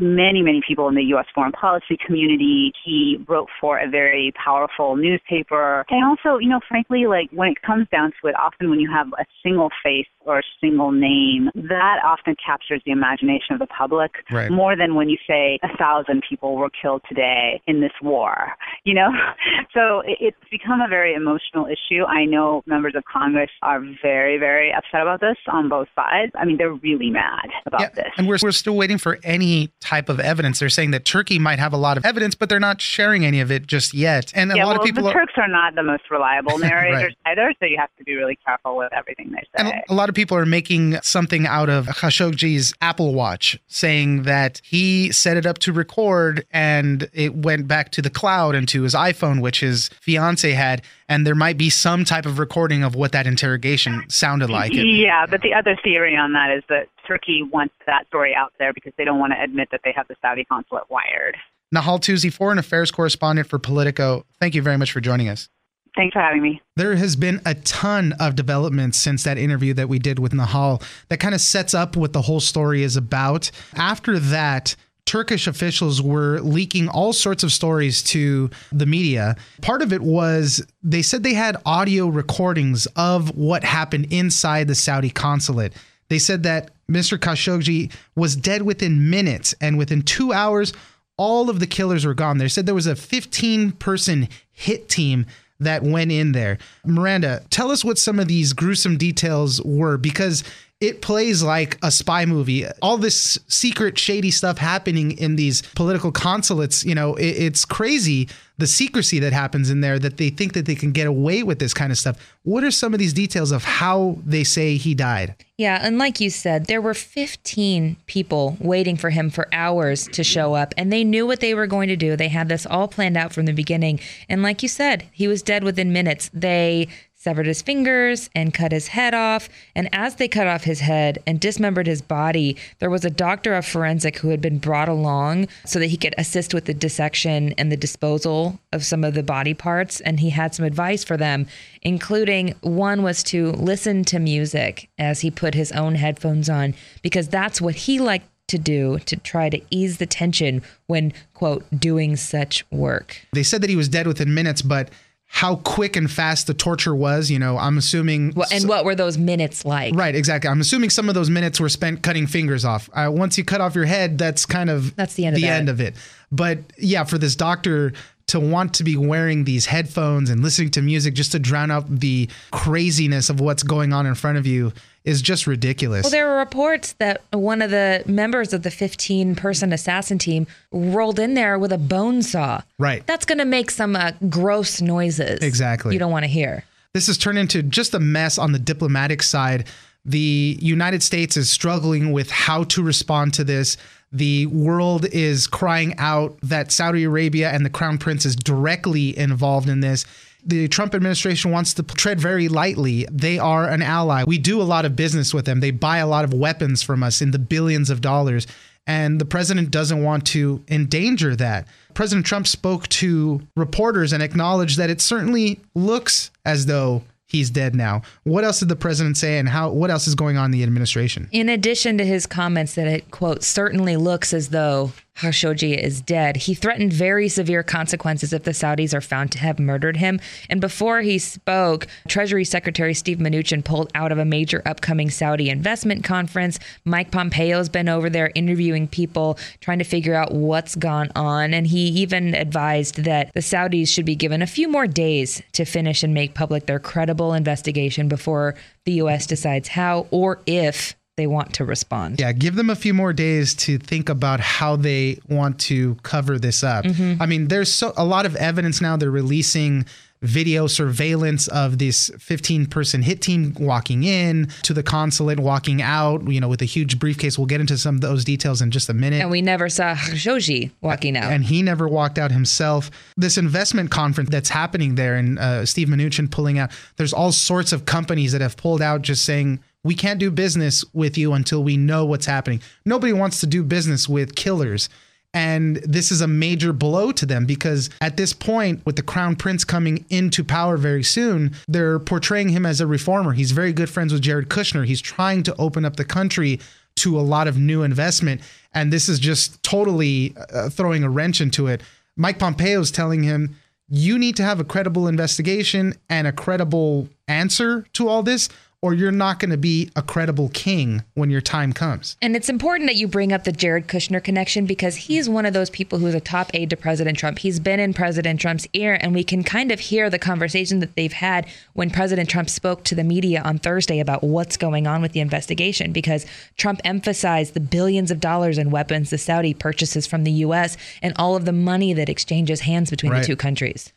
many, 0.00 0.42
many 0.42 0.60
people 0.66 0.88
in 0.88 0.96
the 0.96 1.04
U.S. 1.14 1.26
foreign 1.34 1.52
policy 1.52 1.96
community. 2.04 2.72
He 2.84 3.18
wrote 3.28 3.48
for 3.60 3.78
a 3.78 3.88
very 3.88 4.32
powerful 4.42 4.96
newspaper. 4.96 5.84
And 5.90 6.04
also, 6.04 6.38
you 6.38 6.48
know, 6.48 6.60
frankly, 6.68 7.06
like 7.06 7.30
when 7.30 7.50
it 7.50 7.62
comes 7.62 7.86
down 7.92 8.12
to 8.20 8.28
it, 8.28 8.34
often 8.34 8.68
when 8.68 8.80
you 8.80 8.90
have 8.90 9.06
a 9.18 9.24
single 9.42 9.70
face 9.82 10.06
or 10.26 10.40
a 10.40 10.42
single 10.60 10.90
name, 10.90 11.50
that 11.54 11.98
often 12.04 12.34
captures 12.44 12.82
the 12.84 12.90
imagination 12.90 13.54
of 13.54 13.58
the 13.58 13.66
public 13.66 14.10
right. 14.30 14.50
more 14.50 14.76
than 14.76 14.94
when 14.94 15.08
you 15.08 15.16
say 15.26 15.58
a 15.62 15.76
thousand 15.76 16.22
people 16.28 16.56
were 16.56 16.70
killed 16.82 17.02
today 17.08 17.62
in 17.66 17.80
this 17.80 17.92
war. 18.02 18.52
You 18.84 18.94
know, 18.94 19.08
so 19.74 20.02
it's 20.04 20.36
become 20.50 20.80
a 20.80 20.88
very 20.88 21.14
emotional 21.14 21.66
issue. 21.66 22.04
I 22.04 22.24
know 22.24 22.62
members 22.66 22.94
of 22.96 23.04
Congress 23.04 23.19
Congress 23.20 23.50
are 23.60 23.80
very, 24.02 24.38
very 24.38 24.72
upset 24.72 25.02
about 25.02 25.20
this 25.20 25.36
on 25.48 25.68
both 25.68 25.88
sides. 25.94 26.32
I 26.34 26.46
mean, 26.46 26.56
they're 26.56 26.72
really 26.72 27.10
mad 27.10 27.48
about 27.66 27.80
yeah, 27.82 27.90
this. 27.90 28.06
And 28.16 28.26
we're, 28.26 28.38
we're 28.42 28.50
still 28.50 28.76
waiting 28.76 28.96
for 28.96 29.18
any 29.22 29.70
type 29.80 30.08
of 30.08 30.18
evidence. 30.18 30.58
They're 30.58 30.70
saying 30.70 30.92
that 30.92 31.04
Turkey 31.04 31.38
might 31.38 31.58
have 31.58 31.74
a 31.74 31.76
lot 31.76 31.98
of 31.98 32.06
evidence, 32.06 32.34
but 32.34 32.48
they're 32.48 32.58
not 32.58 32.80
sharing 32.80 33.26
any 33.26 33.40
of 33.40 33.50
it 33.50 33.66
just 33.66 33.92
yet. 33.92 34.32
And 34.34 34.50
a 34.50 34.56
yeah, 34.56 34.64
lot 34.64 34.72
well, 34.72 34.80
of 34.80 34.86
people. 34.86 35.04
The 35.04 35.12
Turks 35.12 35.34
are 35.36 35.48
not 35.48 35.74
the 35.74 35.82
most 35.82 36.04
reliable 36.10 36.58
narrators 36.58 37.14
right. 37.26 37.32
either, 37.32 37.52
so 37.60 37.66
you 37.66 37.76
have 37.78 37.90
to 37.98 38.04
be 38.04 38.14
really 38.14 38.38
careful 38.46 38.76
with 38.76 38.92
everything 38.94 39.30
they 39.32 39.42
say. 39.54 39.70
And 39.70 39.82
a 39.88 39.94
lot 39.94 40.08
of 40.08 40.14
people 40.14 40.36
are 40.38 40.46
making 40.46 40.98
something 41.02 41.46
out 41.46 41.68
of 41.68 41.86
Khashoggi's 41.86 42.72
Apple 42.80 43.12
Watch, 43.12 43.58
saying 43.66 44.22
that 44.22 44.62
he 44.64 45.12
set 45.12 45.36
it 45.36 45.44
up 45.44 45.58
to 45.58 45.72
record 45.74 46.46
and 46.50 47.10
it 47.12 47.34
went 47.34 47.68
back 47.68 47.90
to 47.92 48.02
the 48.02 48.10
cloud 48.10 48.54
and 48.54 48.66
to 48.68 48.82
his 48.82 48.94
iPhone, 48.94 49.42
which 49.42 49.60
his 49.60 49.90
fiance 50.00 50.52
had. 50.52 50.82
And 51.08 51.26
there 51.26 51.34
might 51.34 51.58
be 51.58 51.70
some 51.70 52.04
type 52.04 52.24
of 52.24 52.38
recording 52.38 52.84
of 52.84 52.94
what 52.94 53.09
that 53.12 53.26
interrogation 53.26 54.04
sounded 54.08 54.50
like. 54.50 54.72
Yeah, 54.74 55.26
but 55.26 55.42
the 55.42 55.54
other 55.54 55.76
theory 55.82 56.16
on 56.16 56.32
that 56.32 56.54
is 56.56 56.62
that 56.68 56.88
Turkey 57.06 57.42
wants 57.42 57.74
that 57.86 58.06
story 58.08 58.34
out 58.34 58.52
there 58.58 58.72
because 58.72 58.92
they 58.96 59.04
don't 59.04 59.18
want 59.18 59.32
to 59.32 59.42
admit 59.42 59.68
that 59.72 59.80
they 59.84 59.92
have 59.96 60.08
the 60.08 60.16
Saudi 60.22 60.44
consulate 60.44 60.84
wired. 60.90 61.36
Nahal 61.74 62.00
Toosi, 62.00 62.32
foreign 62.32 62.58
affairs 62.58 62.90
correspondent 62.90 63.48
for 63.48 63.58
Politico. 63.58 64.24
Thank 64.40 64.54
you 64.54 64.62
very 64.62 64.76
much 64.76 64.92
for 64.92 65.00
joining 65.00 65.28
us. 65.28 65.48
Thanks 65.96 66.12
for 66.12 66.20
having 66.20 66.42
me. 66.42 66.60
There 66.76 66.94
has 66.96 67.16
been 67.16 67.40
a 67.44 67.54
ton 67.54 68.12
of 68.20 68.36
developments 68.36 68.98
since 68.98 69.24
that 69.24 69.38
interview 69.38 69.74
that 69.74 69.88
we 69.88 69.98
did 69.98 70.18
with 70.18 70.32
Nahal 70.32 70.82
that 71.08 71.18
kind 71.18 71.34
of 71.34 71.40
sets 71.40 71.74
up 71.74 71.96
what 71.96 72.12
the 72.12 72.22
whole 72.22 72.40
story 72.40 72.82
is 72.82 72.96
about. 72.96 73.50
After 73.74 74.18
that, 74.18 74.76
Turkish 75.10 75.48
officials 75.48 76.00
were 76.00 76.38
leaking 76.38 76.88
all 76.88 77.12
sorts 77.12 77.42
of 77.42 77.50
stories 77.50 78.00
to 78.00 78.48
the 78.70 78.86
media. 78.86 79.34
Part 79.60 79.82
of 79.82 79.92
it 79.92 80.02
was 80.02 80.64
they 80.84 81.02
said 81.02 81.24
they 81.24 81.34
had 81.34 81.56
audio 81.66 82.06
recordings 82.06 82.86
of 82.94 83.36
what 83.36 83.64
happened 83.64 84.12
inside 84.12 84.68
the 84.68 84.76
Saudi 84.76 85.10
consulate. 85.10 85.72
They 86.10 86.20
said 86.20 86.44
that 86.44 86.70
Mr. 86.88 87.18
Khashoggi 87.18 87.90
was 88.14 88.36
dead 88.36 88.62
within 88.62 89.10
minutes, 89.10 89.52
and 89.60 89.76
within 89.76 90.02
two 90.02 90.32
hours, 90.32 90.72
all 91.16 91.50
of 91.50 91.58
the 91.58 91.66
killers 91.66 92.06
were 92.06 92.14
gone. 92.14 92.38
They 92.38 92.46
said 92.46 92.66
there 92.66 92.74
was 92.76 92.86
a 92.86 92.94
15 92.94 93.72
person 93.72 94.28
hit 94.52 94.88
team 94.88 95.26
that 95.58 95.82
went 95.82 96.12
in 96.12 96.30
there. 96.30 96.58
Miranda, 96.86 97.42
tell 97.50 97.72
us 97.72 97.84
what 97.84 97.98
some 97.98 98.20
of 98.20 98.28
these 98.28 98.52
gruesome 98.52 98.96
details 98.96 99.60
were 99.62 99.96
because 99.96 100.44
it 100.80 101.02
plays 101.02 101.42
like 101.42 101.78
a 101.82 101.90
spy 101.90 102.24
movie. 102.24 102.66
All 102.80 102.96
this 102.96 103.38
secret, 103.48 103.98
shady 103.98 104.30
stuff 104.30 104.58
happening 104.58 105.12
in 105.18 105.36
these 105.36 105.62
political 105.74 106.10
consulates, 106.10 106.84
you 106.84 106.94
know, 106.94 107.14
it, 107.16 107.26
it's 107.26 107.64
crazy 107.64 108.28
the 108.60 108.66
secrecy 108.66 109.18
that 109.18 109.32
happens 109.32 109.70
in 109.70 109.80
there 109.80 109.98
that 109.98 110.18
they 110.18 110.28
think 110.28 110.52
that 110.52 110.66
they 110.66 110.74
can 110.74 110.92
get 110.92 111.06
away 111.06 111.42
with 111.42 111.58
this 111.58 111.74
kind 111.74 111.90
of 111.90 111.98
stuff. 111.98 112.36
What 112.42 112.62
are 112.62 112.70
some 112.70 112.92
of 112.92 113.00
these 113.00 113.12
details 113.12 113.50
of 113.50 113.64
how 113.64 114.18
they 114.24 114.44
say 114.44 114.76
he 114.76 114.94
died? 114.94 115.34
Yeah, 115.56 115.80
and 115.82 115.98
like 115.98 116.20
you 116.20 116.30
said, 116.30 116.66
there 116.66 116.80
were 116.80 116.94
15 116.94 117.96
people 118.06 118.56
waiting 118.60 118.96
for 118.96 119.10
him 119.10 119.30
for 119.30 119.48
hours 119.52 120.06
to 120.08 120.22
show 120.22 120.54
up, 120.54 120.74
and 120.76 120.92
they 120.92 121.04
knew 121.04 121.26
what 121.26 121.40
they 121.40 121.54
were 121.54 121.66
going 121.66 121.88
to 121.88 121.96
do. 121.96 122.16
They 122.16 122.28
had 122.28 122.48
this 122.48 122.66
all 122.66 122.86
planned 122.86 123.16
out 123.16 123.32
from 123.32 123.46
the 123.46 123.52
beginning. 123.52 123.98
And 124.28 124.42
like 124.42 124.62
you 124.62 124.68
said, 124.68 125.08
he 125.10 125.26
was 125.26 125.42
dead 125.42 125.64
within 125.64 125.92
minutes. 125.92 126.30
They 126.32 126.88
severed 127.20 127.44
his 127.44 127.60
fingers 127.60 128.30
and 128.34 128.54
cut 128.54 128.72
his 128.72 128.86
head 128.88 129.12
off. 129.12 129.50
And 129.74 129.90
as 129.92 130.14
they 130.14 130.26
cut 130.26 130.46
off 130.46 130.64
his 130.64 130.80
head 130.80 131.18
and 131.26 131.38
dismembered 131.38 131.86
his 131.86 132.00
body, 132.00 132.56
there 132.78 132.88
was 132.88 133.04
a 133.04 133.10
doctor 133.10 133.54
of 133.54 133.66
forensic 133.66 134.16
who 134.16 134.30
had 134.30 134.40
been 134.40 134.56
brought 134.56 134.88
along 134.88 135.48
so 135.66 135.78
that 135.78 135.88
he 135.88 135.98
could 135.98 136.14
assist 136.16 136.54
with 136.54 136.64
the 136.64 136.72
dissection 136.72 137.52
and 137.58 137.70
the 137.70 137.76
disposal 137.76 138.58
of 138.72 138.86
some 138.86 139.04
of 139.04 139.12
the 139.12 139.22
body 139.22 139.52
parts. 139.52 140.00
And 140.00 140.20
he 140.20 140.30
had 140.30 140.54
some 140.54 140.64
advice 140.64 141.04
for 141.04 141.18
them, 141.18 141.46
including 141.82 142.54
one 142.62 143.02
was 143.02 143.22
to 143.24 143.52
listen 143.52 144.02
to 144.04 144.18
music 144.18 144.88
as 144.98 145.20
he 145.20 145.30
put 145.30 145.52
his 145.54 145.72
own 145.72 145.96
headphones 145.96 146.48
on, 146.48 146.74
because 147.02 147.28
that's 147.28 147.60
what 147.60 147.74
he 147.74 148.00
liked 148.00 148.28
to 148.48 148.56
do 148.56 148.98
to 149.00 149.16
try 149.16 149.50
to 149.50 149.60
ease 149.68 149.98
the 149.98 150.06
tension 150.06 150.62
when, 150.86 151.12
quote, 151.34 151.64
doing 151.78 152.16
such 152.16 152.64
work. 152.70 153.20
They 153.34 153.42
said 153.42 153.60
that 153.60 153.70
he 153.70 153.76
was 153.76 153.90
dead 153.90 154.06
within 154.06 154.32
minutes, 154.32 154.62
but 154.62 154.88
how 155.32 155.56
quick 155.56 155.94
and 155.94 156.10
fast 156.10 156.48
the 156.48 156.54
torture 156.54 156.94
was. 156.94 157.30
You 157.30 157.38
know, 157.38 157.56
I'm 157.56 157.78
assuming. 157.78 158.32
Well, 158.34 158.48
and 158.52 158.68
what 158.68 158.84
were 158.84 158.94
those 158.94 159.16
minutes 159.16 159.64
like? 159.64 159.94
Right, 159.94 160.14
exactly. 160.14 160.50
I'm 160.50 160.60
assuming 160.60 160.90
some 160.90 161.08
of 161.08 161.14
those 161.14 161.30
minutes 161.30 161.60
were 161.60 161.68
spent 161.68 162.02
cutting 162.02 162.26
fingers 162.26 162.64
off. 162.64 162.90
Uh, 162.92 163.10
once 163.10 163.38
you 163.38 163.44
cut 163.44 163.60
off 163.60 163.74
your 163.74 163.84
head, 163.86 164.18
that's 164.18 164.44
kind 164.44 164.68
of 164.68 164.94
that's 164.96 165.14
the 165.14 165.26
end. 165.26 165.36
The 165.36 165.44
of 165.44 165.50
end 165.50 165.68
of 165.68 165.80
it. 165.80 165.94
But 166.32 166.58
yeah, 166.76 167.04
for 167.04 167.16
this 167.16 167.36
doctor 167.36 167.92
to 168.26 168.40
want 168.40 168.74
to 168.74 168.84
be 168.84 168.96
wearing 168.96 169.44
these 169.44 169.66
headphones 169.66 170.30
and 170.30 170.42
listening 170.42 170.70
to 170.70 170.82
music 170.82 171.14
just 171.14 171.32
to 171.32 171.38
drown 171.38 171.70
out 171.70 171.84
the 171.88 172.28
craziness 172.52 173.28
of 173.28 173.40
what's 173.40 173.62
going 173.62 173.92
on 173.92 174.06
in 174.06 174.14
front 174.14 174.38
of 174.38 174.46
you 174.46 174.72
is 175.04 175.22
just 175.22 175.46
ridiculous. 175.46 176.04
Well, 176.04 176.10
there 176.10 176.26
were 176.26 176.38
reports 176.38 176.92
that 176.94 177.22
one 177.30 177.62
of 177.62 177.70
the 177.70 178.02
members 178.06 178.52
of 178.52 178.62
the 178.62 178.70
15 178.70 179.34
person 179.34 179.72
assassin 179.72 180.18
team 180.18 180.46
rolled 180.70 181.18
in 181.18 181.34
there 181.34 181.58
with 181.58 181.72
a 181.72 181.78
bone 181.78 182.22
saw. 182.22 182.62
Right. 182.78 183.06
That's 183.06 183.24
going 183.24 183.38
to 183.38 183.44
make 183.44 183.70
some 183.70 183.96
uh, 183.96 184.12
gross 184.28 184.80
noises. 184.80 185.40
Exactly. 185.40 185.94
You 185.94 185.98
don't 185.98 186.12
want 186.12 186.24
to 186.24 186.30
hear. 186.30 186.64
This 186.92 187.06
has 187.06 187.16
turned 187.16 187.38
into 187.38 187.62
just 187.62 187.94
a 187.94 188.00
mess 188.00 188.36
on 188.36 188.52
the 188.52 188.58
diplomatic 188.58 189.22
side. 189.22 189.66
The 190.04 190.58
United 190.60 191.02
States 191.02 191.36
is 191.36 191.48
struggling 191.50 192.12
with 192.12 192.30
how 192.30 192.64
to 192.64 192.82
respond 192.82 193.34
to 193.34 193.44
this. 193.44 193.76
The 194.12 194.46
world 194.46 195.06
is 195.06 195.46
crying 195.46 195.94
out 195.98 196.36
that 196.42 196.72
Saudi 196.72 197.04
Arabia 197.04 197.50
and 197.50 197.64
the 197.64 197.70
Crown 197.70 197.96
Prince 197.96 198.26
is 198.26 198.34
directly 198.34 199.16
involved 199.16 199.68
in 199.68 199.80
this 199.80 200.04
the 200.44 200.68
Trump 200.68 200.94
administration 200.94 201.50
wants 201.50 201.74
to 201.74 201.82
tread 201.82 202.20
very 202.20 202.48
lightly. 202.48 203.06
They 203.10 203.38
are 203.38 203.68
an 203.68 203.82
ally. 203.82 204.24
We 204.26 204.38
do 204.38 204.60
a 204.60 204.64
lot 204.64 204.84
of 204.84 204.96
business 204.96 205.34
with 205.34 205.44
them. 205.44 205.60
They 205.60 205.70
buy 205.70 205.98
a 205.98 206.06
lot 206.06 206.24
of 206.24 206.32
weapons 206.32 206.82
from 206.82 207.02
us 207.02 207.20
in 207.20 207.30
the 207.30 207.38
billions 207.38 207.90
of 207.90 208.00
dollars. 208.00 208.46
And 208.86 209.20
the 209.20 209.24
president 209.24 209.70
doesn't 209.70 210.02
want 210.02 210.26
to 210.28 210.64
endanger 210.68 211.36
that. 211.36 211.68
President 211.94 212.26
Trump 212.26 212.46
spoke 212.46 212.88
to 212.88 213.40
reporters 213.56 214.12
and 214.12 214.22
acknowledged 214.22 214.78
that 214.78 214.90
it 214.90 215.00
certainly 215.00 215.60
looks 215.74 216.30
as 216.44 216.66
though 216.66 217.02
he's 217.30 217.50
dead 217.50 217.74
now. 217.74 218.02
What 218.24 218.44
else 218.44 218.58
did 218.58 218.68
the 218.68 218.76
president 218.76 219.16
say 219.16 219.38
and 219.38 219.48
how 219.48 219.70
what 219.70 219.90
else 219.90 220.08
is 220.08 220.14
going 220.14 220.36
on 220.36 220.46
in 220.46 220.50
the 220.50 220.62
administration? 220.62 221.28
In 221.30 221.48
addition 221.48 221.98
to 221.98 222.04
his 222.04 222.26
comments 222.26 222.74
that 222.74 222.86
it 222.86 223.10
quote 223.10 223.44
certainly 223.44 223.96
looks 223.96 224.34
as 224.34 224.48
though 224.48 224.92
Khashoggi 225.16 225.76
is 225.76 226.00
dead. 226.00 226.36
He 226.36 226.54
threatened 226.54 226.92
very 226.92 227.28
severe 227.28 227.62
consequences 227.62 228.32
if 228.32 228.44
the 228.44 228.52
Saudis 228.52 228.94
are 228.94 229.00
found 229.00 229.30
to 229.32 229.38
have 229.38 229.58
murdered 229.58 229.98
him. 229.98 230.18
And 230.48 230.60
before 230.60 231.02
he 231.02 231.18
spoke, 231.18 231.86
Treasury 232.08 232.44
Secretary 232.44 232.94
Steve 232.94 233.18
Mnuchin 233.18 233.62
pulled 233.62 233.90
out 233.94 234.12
of 234.12 234.18
a 234.18 234.24
major 234.24 234.62
upcoming 234.64 235.10
Saudi 235.10 235.50
investment 235.50 236.04
conference. 236.04 236.58
Mike 236.84 237.10
Pompeo's 237.10 237.68
been 237.68 237.88
over 237.88 238.08
there 238.08 238.32
interviewing 238.34 238.88
people, 238.88 239.38
trying 239.60 239.78
to 239.78 239.84
figure 239.84 240.14
out 240.14 240.32
what's 240.32 240.74
gone 240.74 241.10
on. 241.14 241.52
And 241.52 241.66
he 241.66 241.88
even 241.88 242.34
advised 242.34 243.04
that 243.04 243.32
the 243.34 243.40
Saudis 243.40 243.88
should 243.88 244.06
be 244.06 244.16
given 244.16 244.40
a 244.40 244.46
few 244.46 244.68
more 244.68 244.86
days 244.86 245.42
to 245.52 245.64
finish 245.64 246.02
and 246.02 246.14
make 246.14 246.34
public 246.34 246.66
their 246.66 246.80
credible 246.80 247.34
investigation 247.34 248.08
before 248.08 248.54
the 248.86 248.92
U.S. 248.92 249.26
decides 249.26 249.68
how 249.68 250.06
or 250.10 250.40
if 250.46 250.96
they 251.20 251.26
want 251.26 251.52
to 251.54 251.64
respond. 251.64 252.18
Yeah, 252.18 252.32
give 252.32 252.54
them 252.56 252.70
a 252.70 252.74
few 252.76 252.94
more 252.94 253.12
days 253.12 253.54
to 253.66 253.78
think 253.78 254.08
about 254.08 254.40
how 254.40 254.76
they 254.76 255.18
want 255.28 255.58
to 255.60 255.96
cover 256.02 256.38
this 256.38 256.64
up. 256.64 256.84
I 257.20 257.26
mean, 257.26 257.48
there's 257.48 257.72
so 257.72 257.92
a 257.96 258.04
lot 258.04 258.24
of 258.26 258.34
evidence 258.36 258.80
now 258.80 258.96
they're 258.96 259.10
releasing 259.10 259.84
video 260.22 260.66
surveillance 260.66 261.48
of 261.48 261.78
this 261.78 262.10
15 262.18 262.66
person 262.66 263.00
hit 263.00 263.22
team 263.22 263.54
walking 263.58 264.04
in 264.04 264.48
to 264.62 264.74
the 264.74 264.82
consulate, 264.82 265.40
walking 265.40 265.80
out, 265.80 266.28
you 266.28 266.38
know, 266.40 266.48
with 266.48 266.60
a 266.60 266.66
huge 266.66 266.98
briefcase. 266.98 267.38
We'll 267.38 267.46
get 267.46 267.60
into 267.60 267.78
some 267.78 267.94
of 267.94 268.00
those 268.02 268.22
details 268.22 268.60
in 268.60 268.70
just 268.70 268.90
a 268.90 268.94
minute. 268.94 269.22
And 269.22 269.30
we 269.30 269.40
never 269.40 269.70
saw 269.70 269.94
Khashoggi 269.94 270.72
walking 270.82 271.16
out. 271.16 271.32
and 271.32 271.42
he 271.44 271.62
never 271.62 271.88
walked 271.88 272.18
out 272.18 272.30
himself. 272.32 272.90
This 273.16 273.38
investment 273.38 273.90
conference 273.90 274.28
that's 274.28 274.50
happening 274.50 274.94
there, 274.96 275.14
and 275.16 275.38
uh, 275.38 275.64
Steve 275.64 275.88
Mnuchin 275.88 276.30
pulling 276.30 276.58
out. 276.58 276.70
There's 276.96 277.14
all 277.14 277.32
sorts 277.32 277.72
of 277.72 277.86
companies 277.86 278.32
that 278.32 278.42
have 278.42 278.58
pulled 278.58 278.82
out, 278.82 279.00
just 279.00 279.24
saying 279.24 279.60
we 279.84 279.94
can't 279.94 280.20
do 280.20 280.30
business 280.30 280.84
with 280.92 281.16
you 281.16 281.32
until 281.32 281.62
we 281.62 281.76
know 281.76 282.04
what's 282.04 282.26
happening. 282.26 282.60
Nobody 282.84 283.12
wants 283.12 283.40
to 283.40 283.46
do 283.46 283.62
business 283.62 284.08
with 284.08 284.34
killers. 284.34 284.88
And 285.32 285.76
this 285.76 286.10
is 286.10 286.20
a 286.20 286.26
major 286.26 286.72
blow 286.72 287.12
to 287.12 287.24
them 287.24 287.46
because 287.46 287.88
at 288.00 288.16
this 288.16 288.32
point, 288.32 288.84
with 288.84 288.96
the 288.96 289.02
crown 289.02 289.36
prince 289.36 289.64
coming 289.64 290.04
into 290.10 290.42
power 290.42 290.76
very 290.76 291.04
soon, 291.04 291.54
they're 291.68 292.00
portraying 292.00 292.48
him 292.48 292.66
as 292.66 292.80
a 292.80 292.86
reformer. 292.86 293.32
He's 293.32 293.52
very 293.52 293.72
good 293.72 293.88
friends 293.88 294.12
with 294.12 294.22
Jared 294.22 294.48
Kushner. 294.48 294.84
He's 294.84 295.00
trying 295.00 295.44
to 295.44 295.54
open 295.56 295.84
up 295.84 295.96
the 295.96 296.04
country 296.04 296.58
to 296.96 297.18
a 297.18 297.22
lot 297.22 297.46
of 297.46 297.56
new 297.56 297.84
investment. 297.84 298.40
And 298.74 298.92
this 298.92 299.08
is 299.08 299.20
just 299.20 299.62
totally 299.62 300.34
uh, 300.52 300.68
throwing 300.68 301.04
a 301.04 301.10
wrench 301.10 301.40
into 301.40 301.68
it. 301.68 301.80
Mike 302.16 302.40
Pompeo 302.40 302.80
is 302.80 302.90
telling 302.90 303.22
him, 303.22 303.56
you 303.88 304.18
need 304.18 304.36
to 304.36 304.42
have 304.42 304.60
a 304.60 304.64
credible 304.64 305.08
investigation 305.08 305.94
and 306.08 306.26
a 306.26 306.32
credible 306.32 307.08
answer 307.26 307.86
to 307.94 308.08
all 308.08 308.22
this, 308.22 308.48
or 308.82 308.94
you're 308.94 309.12
not 309.12 309.38
going 309.38 309.50
to 309.50 309.58
be 309.58 309.90
a 309.94 310.02
credible 310.02 310.48
king 310.54 311.04
when 311.14 311.28
your 311.28 311.40
time 311.42 311.72
comes. 311.72 312.16
And 312.22 312.34
it's 312.34 312.48
important 312.48 312.88
that 312.88 312.96
you 312.96 313.06
bring 313.06 313.32
up 313.32 313.44
the 313.44 313.52
Jared 313.52 313.88
Kushner 313.88 314.24
connection 314.24 314.64
because 314.64 314.96
he's 314.96 315.28
one 315.28 315.44
of 315.44 315.52
those 315.52 315.68
people 315.68 315.98
who's 315.98 316.14
a 316.14 316.20
top 316.20 316.50
aide 316.54 316.70
to 316.70 316.76
President 316.76 317.18
Trump. 317.18 317.40
He's 317.40 317.60
been 317.60 317.78
in 317.78 317.92
President 317.92 318.40
Trump's 318.40 318.66
ear, 318.72 318.96
and 319.00 319.12
we 319.14 319.22
can 319.22 319.42
kind 319.44 319.70
of 319.70 319.80
hear 319.80 320.08
the 320.08 320.18
conversation 320.18 320.78
that 320.80 320.96
they've 320.96 321.12
had 321.12 321.46
when 321.74 321.90
President 321.90 322.30
Trump 322.30 322.48
spoke 322.48 322.82
to 322.84 322.94
the 322.94 323.04
media 323.04 323.42
on 323.44 323.58
Thursday 323.58 324.00
about 324.00 324.22
what's 324.22 324.56
going 324.56 324.86
on 324.86 325.02
with 325.02 325.12
the 325.12 325.20
investigation 325.20 325.92
because 325.92 326.24
Trump 326.56 326.80
emphasized 326.84 327.52
the 327.52 327.60
billions 327.60 328.10
of 328.10 328.18
dollars 328.20 328.56
in 328.56 328.70
weapons 328.70 329.10
the 329.10 329.18
Saudi 329.18 329.52
purchases 329.52 330.06
from 330.06 330.24
the 330.24 330.32
U.S. 330.32 330.78
and 331.02 331.12
all 331.16 331.36
of 331.36 331.44
the 331.44 331.52
money 331.52 331.92
that 331.92 332.08
exchanges 332.08 332.60
hands 332.60 332.88
between 332.88 333.12
Right. 333.12 333.20
the 333.20 333.26
two 333.26 333.36
countries. 333.36 333.92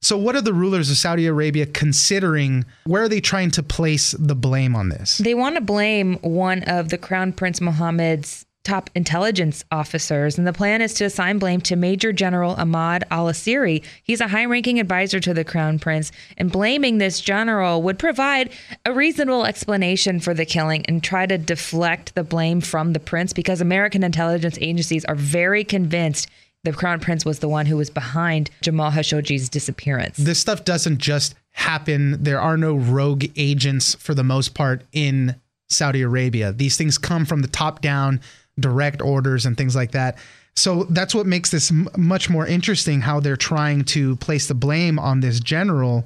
So, 0.00 0.16
what 0.16 0.36
are 0.36 0.40
the 0.40 0.54
rulers 0.54 0.90
of 0.90 0.96
Saudi 0.96 1.26
Arabia 1.26 1.66
considering? 1.66 2.64
Where 2.84 3.02
are 3.02 3.08
they 3.08 3.20
trying 3.20 3.50
to 3.52 3.62
place 3.62 4.12
the 4.12 4.36
blame 4.36 4.76
on 4.76 4.90
this? 4.90 5.18
They 5.18 5.34
want 5.34 5.56
to 5.56 5.60
blame 5.60 6.18
one 6.18 6.62
of 6.64 6.90
the 6.90 6.98
Crown 6.98 7.32
Prince 7.32 7.60
Mohammed's 7.60 8.46
top 8.62 8.90
intelligence 8.94 9.64
officers, 9.72 10.38
and 10.38 10.46
the 10.46 10.52
plan 10.52 10.82
is 10.82 10.94
to 10.94 11.04
assign 11.04 11.38
blame 11.38 11.60
to 11.62 11.74
Major 11.74 12.12
General 12.12 12.54
Ahmad 12.56 13.02
al 13.10 13.26
Asiri. 13.26 13.82
He's 14.04 14.20
a 14.20 14.28
high 14.28 14.44
ranking 14.44 14.78
advisor 14.78 15.18
to 15.20 15.34
the 15.34 15.44
Crown 15.44 15.80
Prince, 15.80 16.12
and 16.36 16.52
blaming 16.52 16.98
this 16.98 17.20
general 17.20 17.82
would 17.82 17.98
provide 17.98 18.50
a 18.84 18.92
reasonable 18.92 19.46
explanation 19.46 20.20
for 20.20 20.32
the 20.32 20.44
killing 20.44 20.84
and 20.86 21.02
try 21.02 21.26
to 21.26 21.38
deflect 21.38 22.14
the 22.14 22.22
blame 22.22 22.60
from 22.60 22.92
the 22.92 23.00
prince 23.00 23.32
because 23.32 23.60
American 23.60 24.04
intelligence 24.04 24.58
agencies 24.60 25.04
are 25.06 25.16
very 25.16 25.64
convinced 25.64 26.28
the 26.64 26.72
Crown 26.72 27.00
Prince 27.00 27.24
was 27.24 27.38
the 27.38 27.48
one 27.48 27.66
who 27.66 27.76
was 27.76 27.90
behind 27.90 28.50
Jamal 28.62 28.90
Khashoggi's 28.90 29.48
disappearance. 29.48 30.16
This 30.16 30.38
stuff 30.38 30.64
doesn't 30.64 30.98
just 30.98 31.34
happen. 31.52 32.22
There 32.22 32.40
are 32.40 32.56
no 32.56 32.74
rogue 32.74 33.26
agents 33.36 33.94
for 33.94 34.14
the 34.14 34.24
most 34.24 34.54
part 34.54 34.82
in 34.92 35.36
Saudi 35.68 36.02
Arabia. 36.02 36.52
These 36.52 36.76
things 36.76 36.98
come 36.98 37.24
from 37.24 37.42
the 37.42 37.48
top 37.48 37.80
down, 37.80 38.20
direct 38.58 39.00
orders 39.02 39.46
and 39.46 39.56
things 39.56 39.76
like 39.76 39.92
that. 39.92 40.18
So 40.56 40.84
that's 40.90 41.14
what 41.14 41.26
makes 41.26 41.50
this 41.50 41.70
m- 41.70 41.88
much 41.96 42.28
more 42.28 42.46
interesting 42.46 43.00
how 43.00 43.20
they're 43.20 43.36
trying 43.36 43.84
to 43.86 44.16
place 44.16 44.48
the 44.48 44.54
blame 44.54 44.98
on 44.98 45.20
this 45.20 45.38
general. 45.38 46.04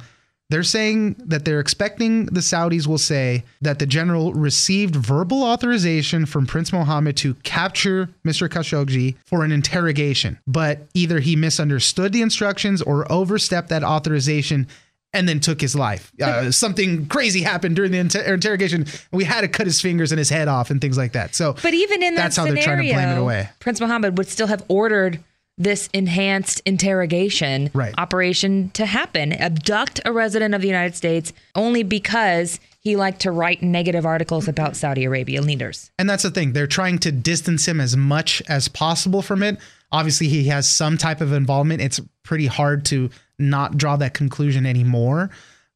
They're 0.53 0.63
saying 0.63 1.17
that 1.19 1.47
they're 1.47 1.61
expecting 1.61 2.27
the 2.27 2.41
Saudis 2.41 2.87
will 2.87 2.99
say 2.99 3.45
that 3.63 3.79
the 3.79 3.87
general 3.87 4.35
received 4.35 4.95
verbal 4.95 5.45
authorization 5.45 6.27
from 6.27 6.47
Prince 6.47 6.75
Mohammed 6.75 7.17
to 7.17 7.33
capture 7.37 8.11
Mr. 8.23 8.51
Khashoggi 8.51 9.17
for 9.25 9.45
an 9.45 9.51
interrogation, 9.51 10.39
but 10.47 10.81
either 10.93 11.21
he 11.21 11.37
misunderstood 11.37 12.13
the 12.13 12.21
instructions 12.21 12.83
or 12.83 13.11
overstepped 13.11 13.71
that 13.71 13.83
authorization 13.83 14.67
and 15.15 15.27
then 15.27 15.41
took 15.41 15.59
his 15.59 15.75
life. 15.75 16.13
Uh, 16.21 16.51
something 16.51 17.07
crazy 17.07 17.41
happened 17.41 17.77
during 17.77 17.93
the 17.93 17.99
inter- 17.99 18.35
interrogation. 18.35 18.85
We 19.11 19.25
had 19.25 19.41
to 19.41 19.49
cut 19.49 19.67
his 19.67 19.81
fingers 19.81 20.13
and 20.13 20.19
his 20.19 20.29
head 20.29 20.49
off 20.49 20.71
and 20.71 20.83
things 20.83 20.99
like 20.99 21.13
that. 21.13 21.35
So, 21.35 21.55
But 21.63 21.73
even 21.73 22.03
in 22.03 22.15
that 22.17 22.25
That's 22.25 22.37
how 22.37 22.45
scenario, 22.45 22.67
they're 22.67 22.75
trying 22.77 22.89
to 22.89 22.95
blame 22.95 23.09
it 23.09 23.19
away. 23.19 23.49
Prince 23.59 23.81
Mohammed 23.81 24.19
would 24.19 24.29
still 24.29 24.49
have 24.49 24.63
ordered 24.69 25.25
this 25.59 25.89
enhanced 25.93 26.63
interrogation 26.65 27.71
Right. 27.75 27.95
operation 27.99 28.71
to 28.71 28.87
happen, 28.87 29.33
abduct 29.33 30.01
a 30.05 30.13
resident 30.13 30.55
of 30.55 30.61
the 30.63 30.67
United 30.69 30.95
States 30.97 31.33
only 31.55 31.83
because 31.83 32.59
he 32.81 32.97
liked 32.97 33.21
to 33.21 33.31
write 33.31 33.63
negative 33.63 34.05
articles 34.05 34.49
about 34.49 34.77
Saudi 34.77 35.05
Arabia 35.05 35.41
leaders. 35.43 35.91
And 35.99 36.09
that's 36.11 36.23
the 36.25 36.31
thing. 36.31 36.53
They're 36.53 36.67
trying 36.67 36.99
to 37.01 37.13
distance 37.13 37.67
him 37.69 37.81
as 37.81 37.97
much 37.97 38.43
as 38.49 38.67
possible 38.69 39.23
from 39.23 39.43
it. 39.43 39.59
Obviously, 39.93 40.27
he 40.29 40.45
has 40.45 40.67
some 40.69 40.97
type 40.99 41.21
of 41.21 41.33
involvement. 41.33 41.81
It's 41.83 42.01
pretty 42.25 42.47
hard 42.47 42.85
to 42.87 43.11
not 43.39 43.77
draw 43.77 43.97
that 43.97 44.15
conclusion 44.15 44.65
anymore, 44.67 45.31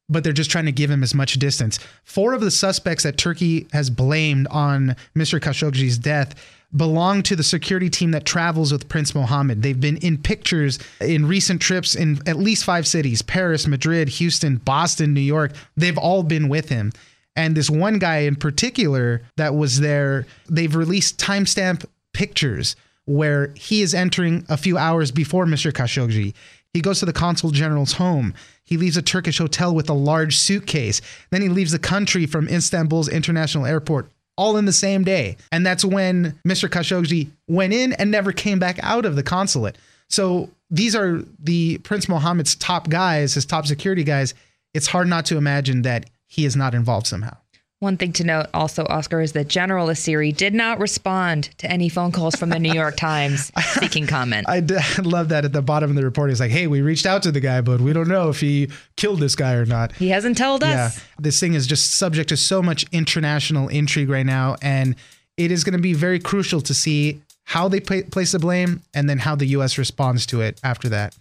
but 0.08 0.24
they're 0.24 0.32
just 0.32 0.50
trying 0.50 0.66
to 0.66 0.72
give 0.72 0.90
him 0.90 1.02
as 1.02 1.14
much 1.14 1.34
distance. 1.34 1.78
Four 2.02 2.32
of 2.32 2.40
the 2.40 2.50
suspects 2.50 3.02
that 3.04 3.18
Turkey 3.18 3.66
has 3.72 3.90
blamed 3.90 4.46
on 4.50 4.96
Mr. 5.16 5.38
Khashoggi's 5.38 5.98
death 5.98 6.34
belong 6.74 7.22
to 7.22 7.36
the 7.36 7.42
security 7.42 7.88
team 7.88 8.10
that 8.10 8.24
travels 8.24 8.72
with 8.72 8.88
Prince 8.88 9.14
Mohammed. 9.14 9.62
They've 9.62 9.80
been 9.80 9.98
in 9.98 10.18
pictures 10.18 10.78
in 11.00 11.26
recent 11.26 11.60
trips 11.60 11.94
in 11.94 12.20
at 12.26 12.36
least 12.36 12.64
five 12.64 12.86
cities 12.86 13.22
Paris, 13.22 13.66
Madrid, 13.66 14.08
Houston, 14.08 14.56
Boston, 14.56 15.14
New 15.14 15.20
York. 15.20 15.52
They've 15.76 15.98
all 15.98 16.22
been 16.22 16.48
with 16.48 16.68
him. 16.68 16.92
And 17.36 17.54
this 17.54 17.68
one 17.68 17.98
guy 17.98 18.18
in 18.18 18.36
particular 18.36 19.22
that 19.36 19.54
was 19.54 19.80
there, 19.80 20.26
they've 20.48 20.74
released 20.74 21.18
timestamp 21.18 21.84
pictures 22.14 22.76
where 23.04 23.52
he 23.54 23.82
is 23.82 23.94
entering 23.94 24.44
a 24.48 24.56
few 24.56 24.78
hours 24.78 25.10
before 25.10 25.46
Mr. 25.46 25.70
Khashoggi. 25.70 26.34
He 26.72 26.80
goes 26.80 26.98
to 27.00 27.06
the 27.06 27.12
consul 27.12 27.50
general's 27.50 27.92
home. 27.92 28.34
He 28.64 28.76
leaves 28.76 28.96
a 28.96 29.02
Turkish 29.02 29.38
hotel 29.38 29.74
with 29.74 29.88
a 29.88 29.94
large 29.94 30.36
suitcase. 30.36 31.00
Then 31.30 31.40
he 31.40 31.48
leaves 31.48 31.72
the 31.72 31.78
country 31.78 32.26
from 32.26 32.48
Istanbul's 32.48 33.08
international 33.08 33.64
airport 33.64 34.10
all 34.36 34.56
in 34.56 34.64
the 34.64 34.72
same 34.72 35.04
day. 35.04 35.36
And 35.50 35.64
that's 35.64 35.84
when 35.84 36.38
Mr. 36.46 36.68
Khashoggi 36.68 37.28
went 37.48 37.72
in 37.72 37.92
and 37.94 38.10
never 38.10 38.32
came 38.32 38.58
back 38.58 38.78
out 38.82 39.04
of 39.04 39.16
the 39.16 39.22
consulate. 39.22 39.76
So 40.08 40.50
these 40.70 40.94
are 40.94 41.22
the 41.38 41.78
Prince 41.78 42.08
Mohammed's 42.08 42.54
top 42.54 42.88
guys, 42.88 43.34
his 43.34 43.46
top 43.46 43.66
security 43.66 44.04
guys. 44.04 44.34
It's 44.74 44.86
hard 44.86 45.08
not 45.08 45.26
to 45.26 45.36
imagine 45.36 45.82
that 45.82 46.10
he 46.26 46.44
is 46.44 46.56
not 46.56 46.74
involved 46.74 47.06
somehow. 47.06 47.36
One 47.80 47.98
thing 47.98 48.12
to 48.14 48.24
note 48.24 48.46
also, 48.54 48.86
Oscar, 48.86 49.20
is 49.20 49.32
that 49.32 49.48
General 49.48 49.88
Asiri 49.88 50.34
did 50.34 50.54
not 50.54 50.78
respond 50.80 51.50
to 51.58 51.70
any 51.70 51.90
phone 51.90 52.10
calls 52.10 52.34
from 52.34 52.48
the 52.48 52.58
New 52.58 52.72
York 52.72 52.96
Times 52.98 53.52
seeking 53.78 54.06
comment. 54.06 54.46
I 54.48 54.60
love 55.02 55.28
that 55.28 55.44
at 55.44 55.52
the 55.52 55.60
bottom 55.60 55.90
of 55.90 55.96
the 55.96 56.02
report. 56.02 56.30
He's 56.30 56.40
like, 56.40 56.50
hey, 56.50 56.66
we 56.68 56.80
reached 56.80 57.04
out 57.04 57.22
to 57.24 57.32
the 57.32 57.40
guy, 57.40 57.60
but 57.60 57.82
we 57.82 57.92
don't 57.92 58.08
know 58.08 58.30
if 58.30 58.40
he 58.40 58.70
killed 58.96 59.20
this 59.20 59.34
guy 59.34 59.52
or 59.54 59.66
not. 59.66 59.92
He 59.92 60.08
hasn't 60.08 60.38
told 60.38 60.64
us. 60.64 60.96
Yeah. 60.96 61.02
This 61.18 61.38
thing 61.38 61.52
is 61.52 61.66
just 61.66 61.90
subject 61.96 62.30
to 62.30 62.36
so 62.38 62.62
much 62.62 62.86
international 62.92 63.68
intrigue 63.68 64.08
right 64.08 64.24
now. 64.26 64.56
And 64.62 64.96
it 65.36 65.52
is 65.52 65.62
going 65.62 65.76
to 65.76 65.82
be 65.82 65.92
very 65.92 66.18
crucial 66.18 66.62
to 66.62 66.72
see 66.72 67.20
how 67.44 67.68
they 67.68 67.80
pla- 67.80 68.02
place 68.10 68.32
the 68.32 68.38
blame 68.38 68.80
and 68.94 69.06
then 69.08 69.18
how 69.18 69.34
the 69.34 69.46
U.S. 69.48 69.76
responds 69.76 70.24
to 70.26 70.40
it 70.40 70.58
after 70.64 70.88
that. 70.88 71.14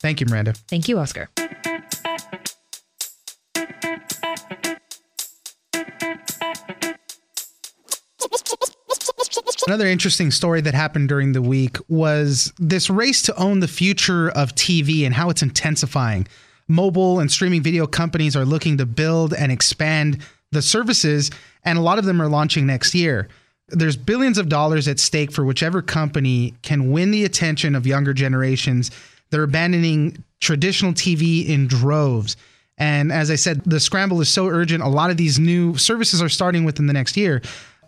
Thank 0.00 0.20
you, 0.20 0.26
Miranda. 0.26 0.54
Thank 0.54 0.88
you, 0.88 0.98
Oscar. 0.98 1.28
Another 9.70 9.86
interesting 9.86 10.32
story 10.32 10.60
that 10.62 10.74
happened 10.74 11.08
during 11.08 11.30
the 11.30 11.40
week 11.40 11.76
was 11.86 12.52
this 12.58 12.90
race 12.90 13.22
to 13.22 13.36
own 13.36 13.60
the 13.60 13.68
future 13.68 14.28
of 14.30 14.52
TV 14.56 15.06
and 15.06 15.14
how 15.14 15.30
it's 15.30 15.44
intensifying. 15.44 16.26
Mobile 16.66 17.20
and 17.20 17.30
streaming 17.30 17.62
video 17.62 17.86
companies 17.86 18.34
are 18.34 18.44
looking 18.44 18.78
to 18.78 18.84
build 18.84 19.32
and 19.32 19.52
expand 19.52 20.26
the 20.50 20.60
services, 20.60 21.30
and 21.64 21.78
a 21.78 21.82
lot 21.82 22.00
of 22.00 22.04
them 22.04 22.20
are 22.20 22.26
launching 22.26 22.66
next 22.66 22.96
year. 22.96 23.28
There's 23.68 23.96
billions 23.96 24.38
of 24.38 24.48
dollars 24.48 24.88
at 24.88 24.98
stake 24.98 25.30
for 25.30 25.44
whichever 25.44 25.82
company 25.82 26.52
can 26.62 26.90
win 26.90 27.12
the 27.12 27.24
attention 27.24 27.76
of 27.76 27.86
younger 27.86 28.12
generations. 28.12 28.90
They're 29.30 29.44
abandoning 29.44 30.24
traditional 30.40 30.94
TV 30.94 31.48
in 31.48 31.68
droves. 31.68 32.36
And 32.76 33.12
as 33.12 33.30
I 33.30 33.36
said, 33.36 33.62
the 33.66 33.78
scramble 33.78 34.20
is 34.20 34.28
so 34.28 34.48
urgent. 34.48 34.82
A 34.82 34.88
lot 34.88 35.10
of 35.10 35.16
these 35.16 35.38
new 35.38 35.76
services 35.76 36.20
are 36.20 36.28
starting 36.28 36.64
within 36.64 36.88
the 36.88 36.92
next 36.92 37.16
year. 37.16 37.40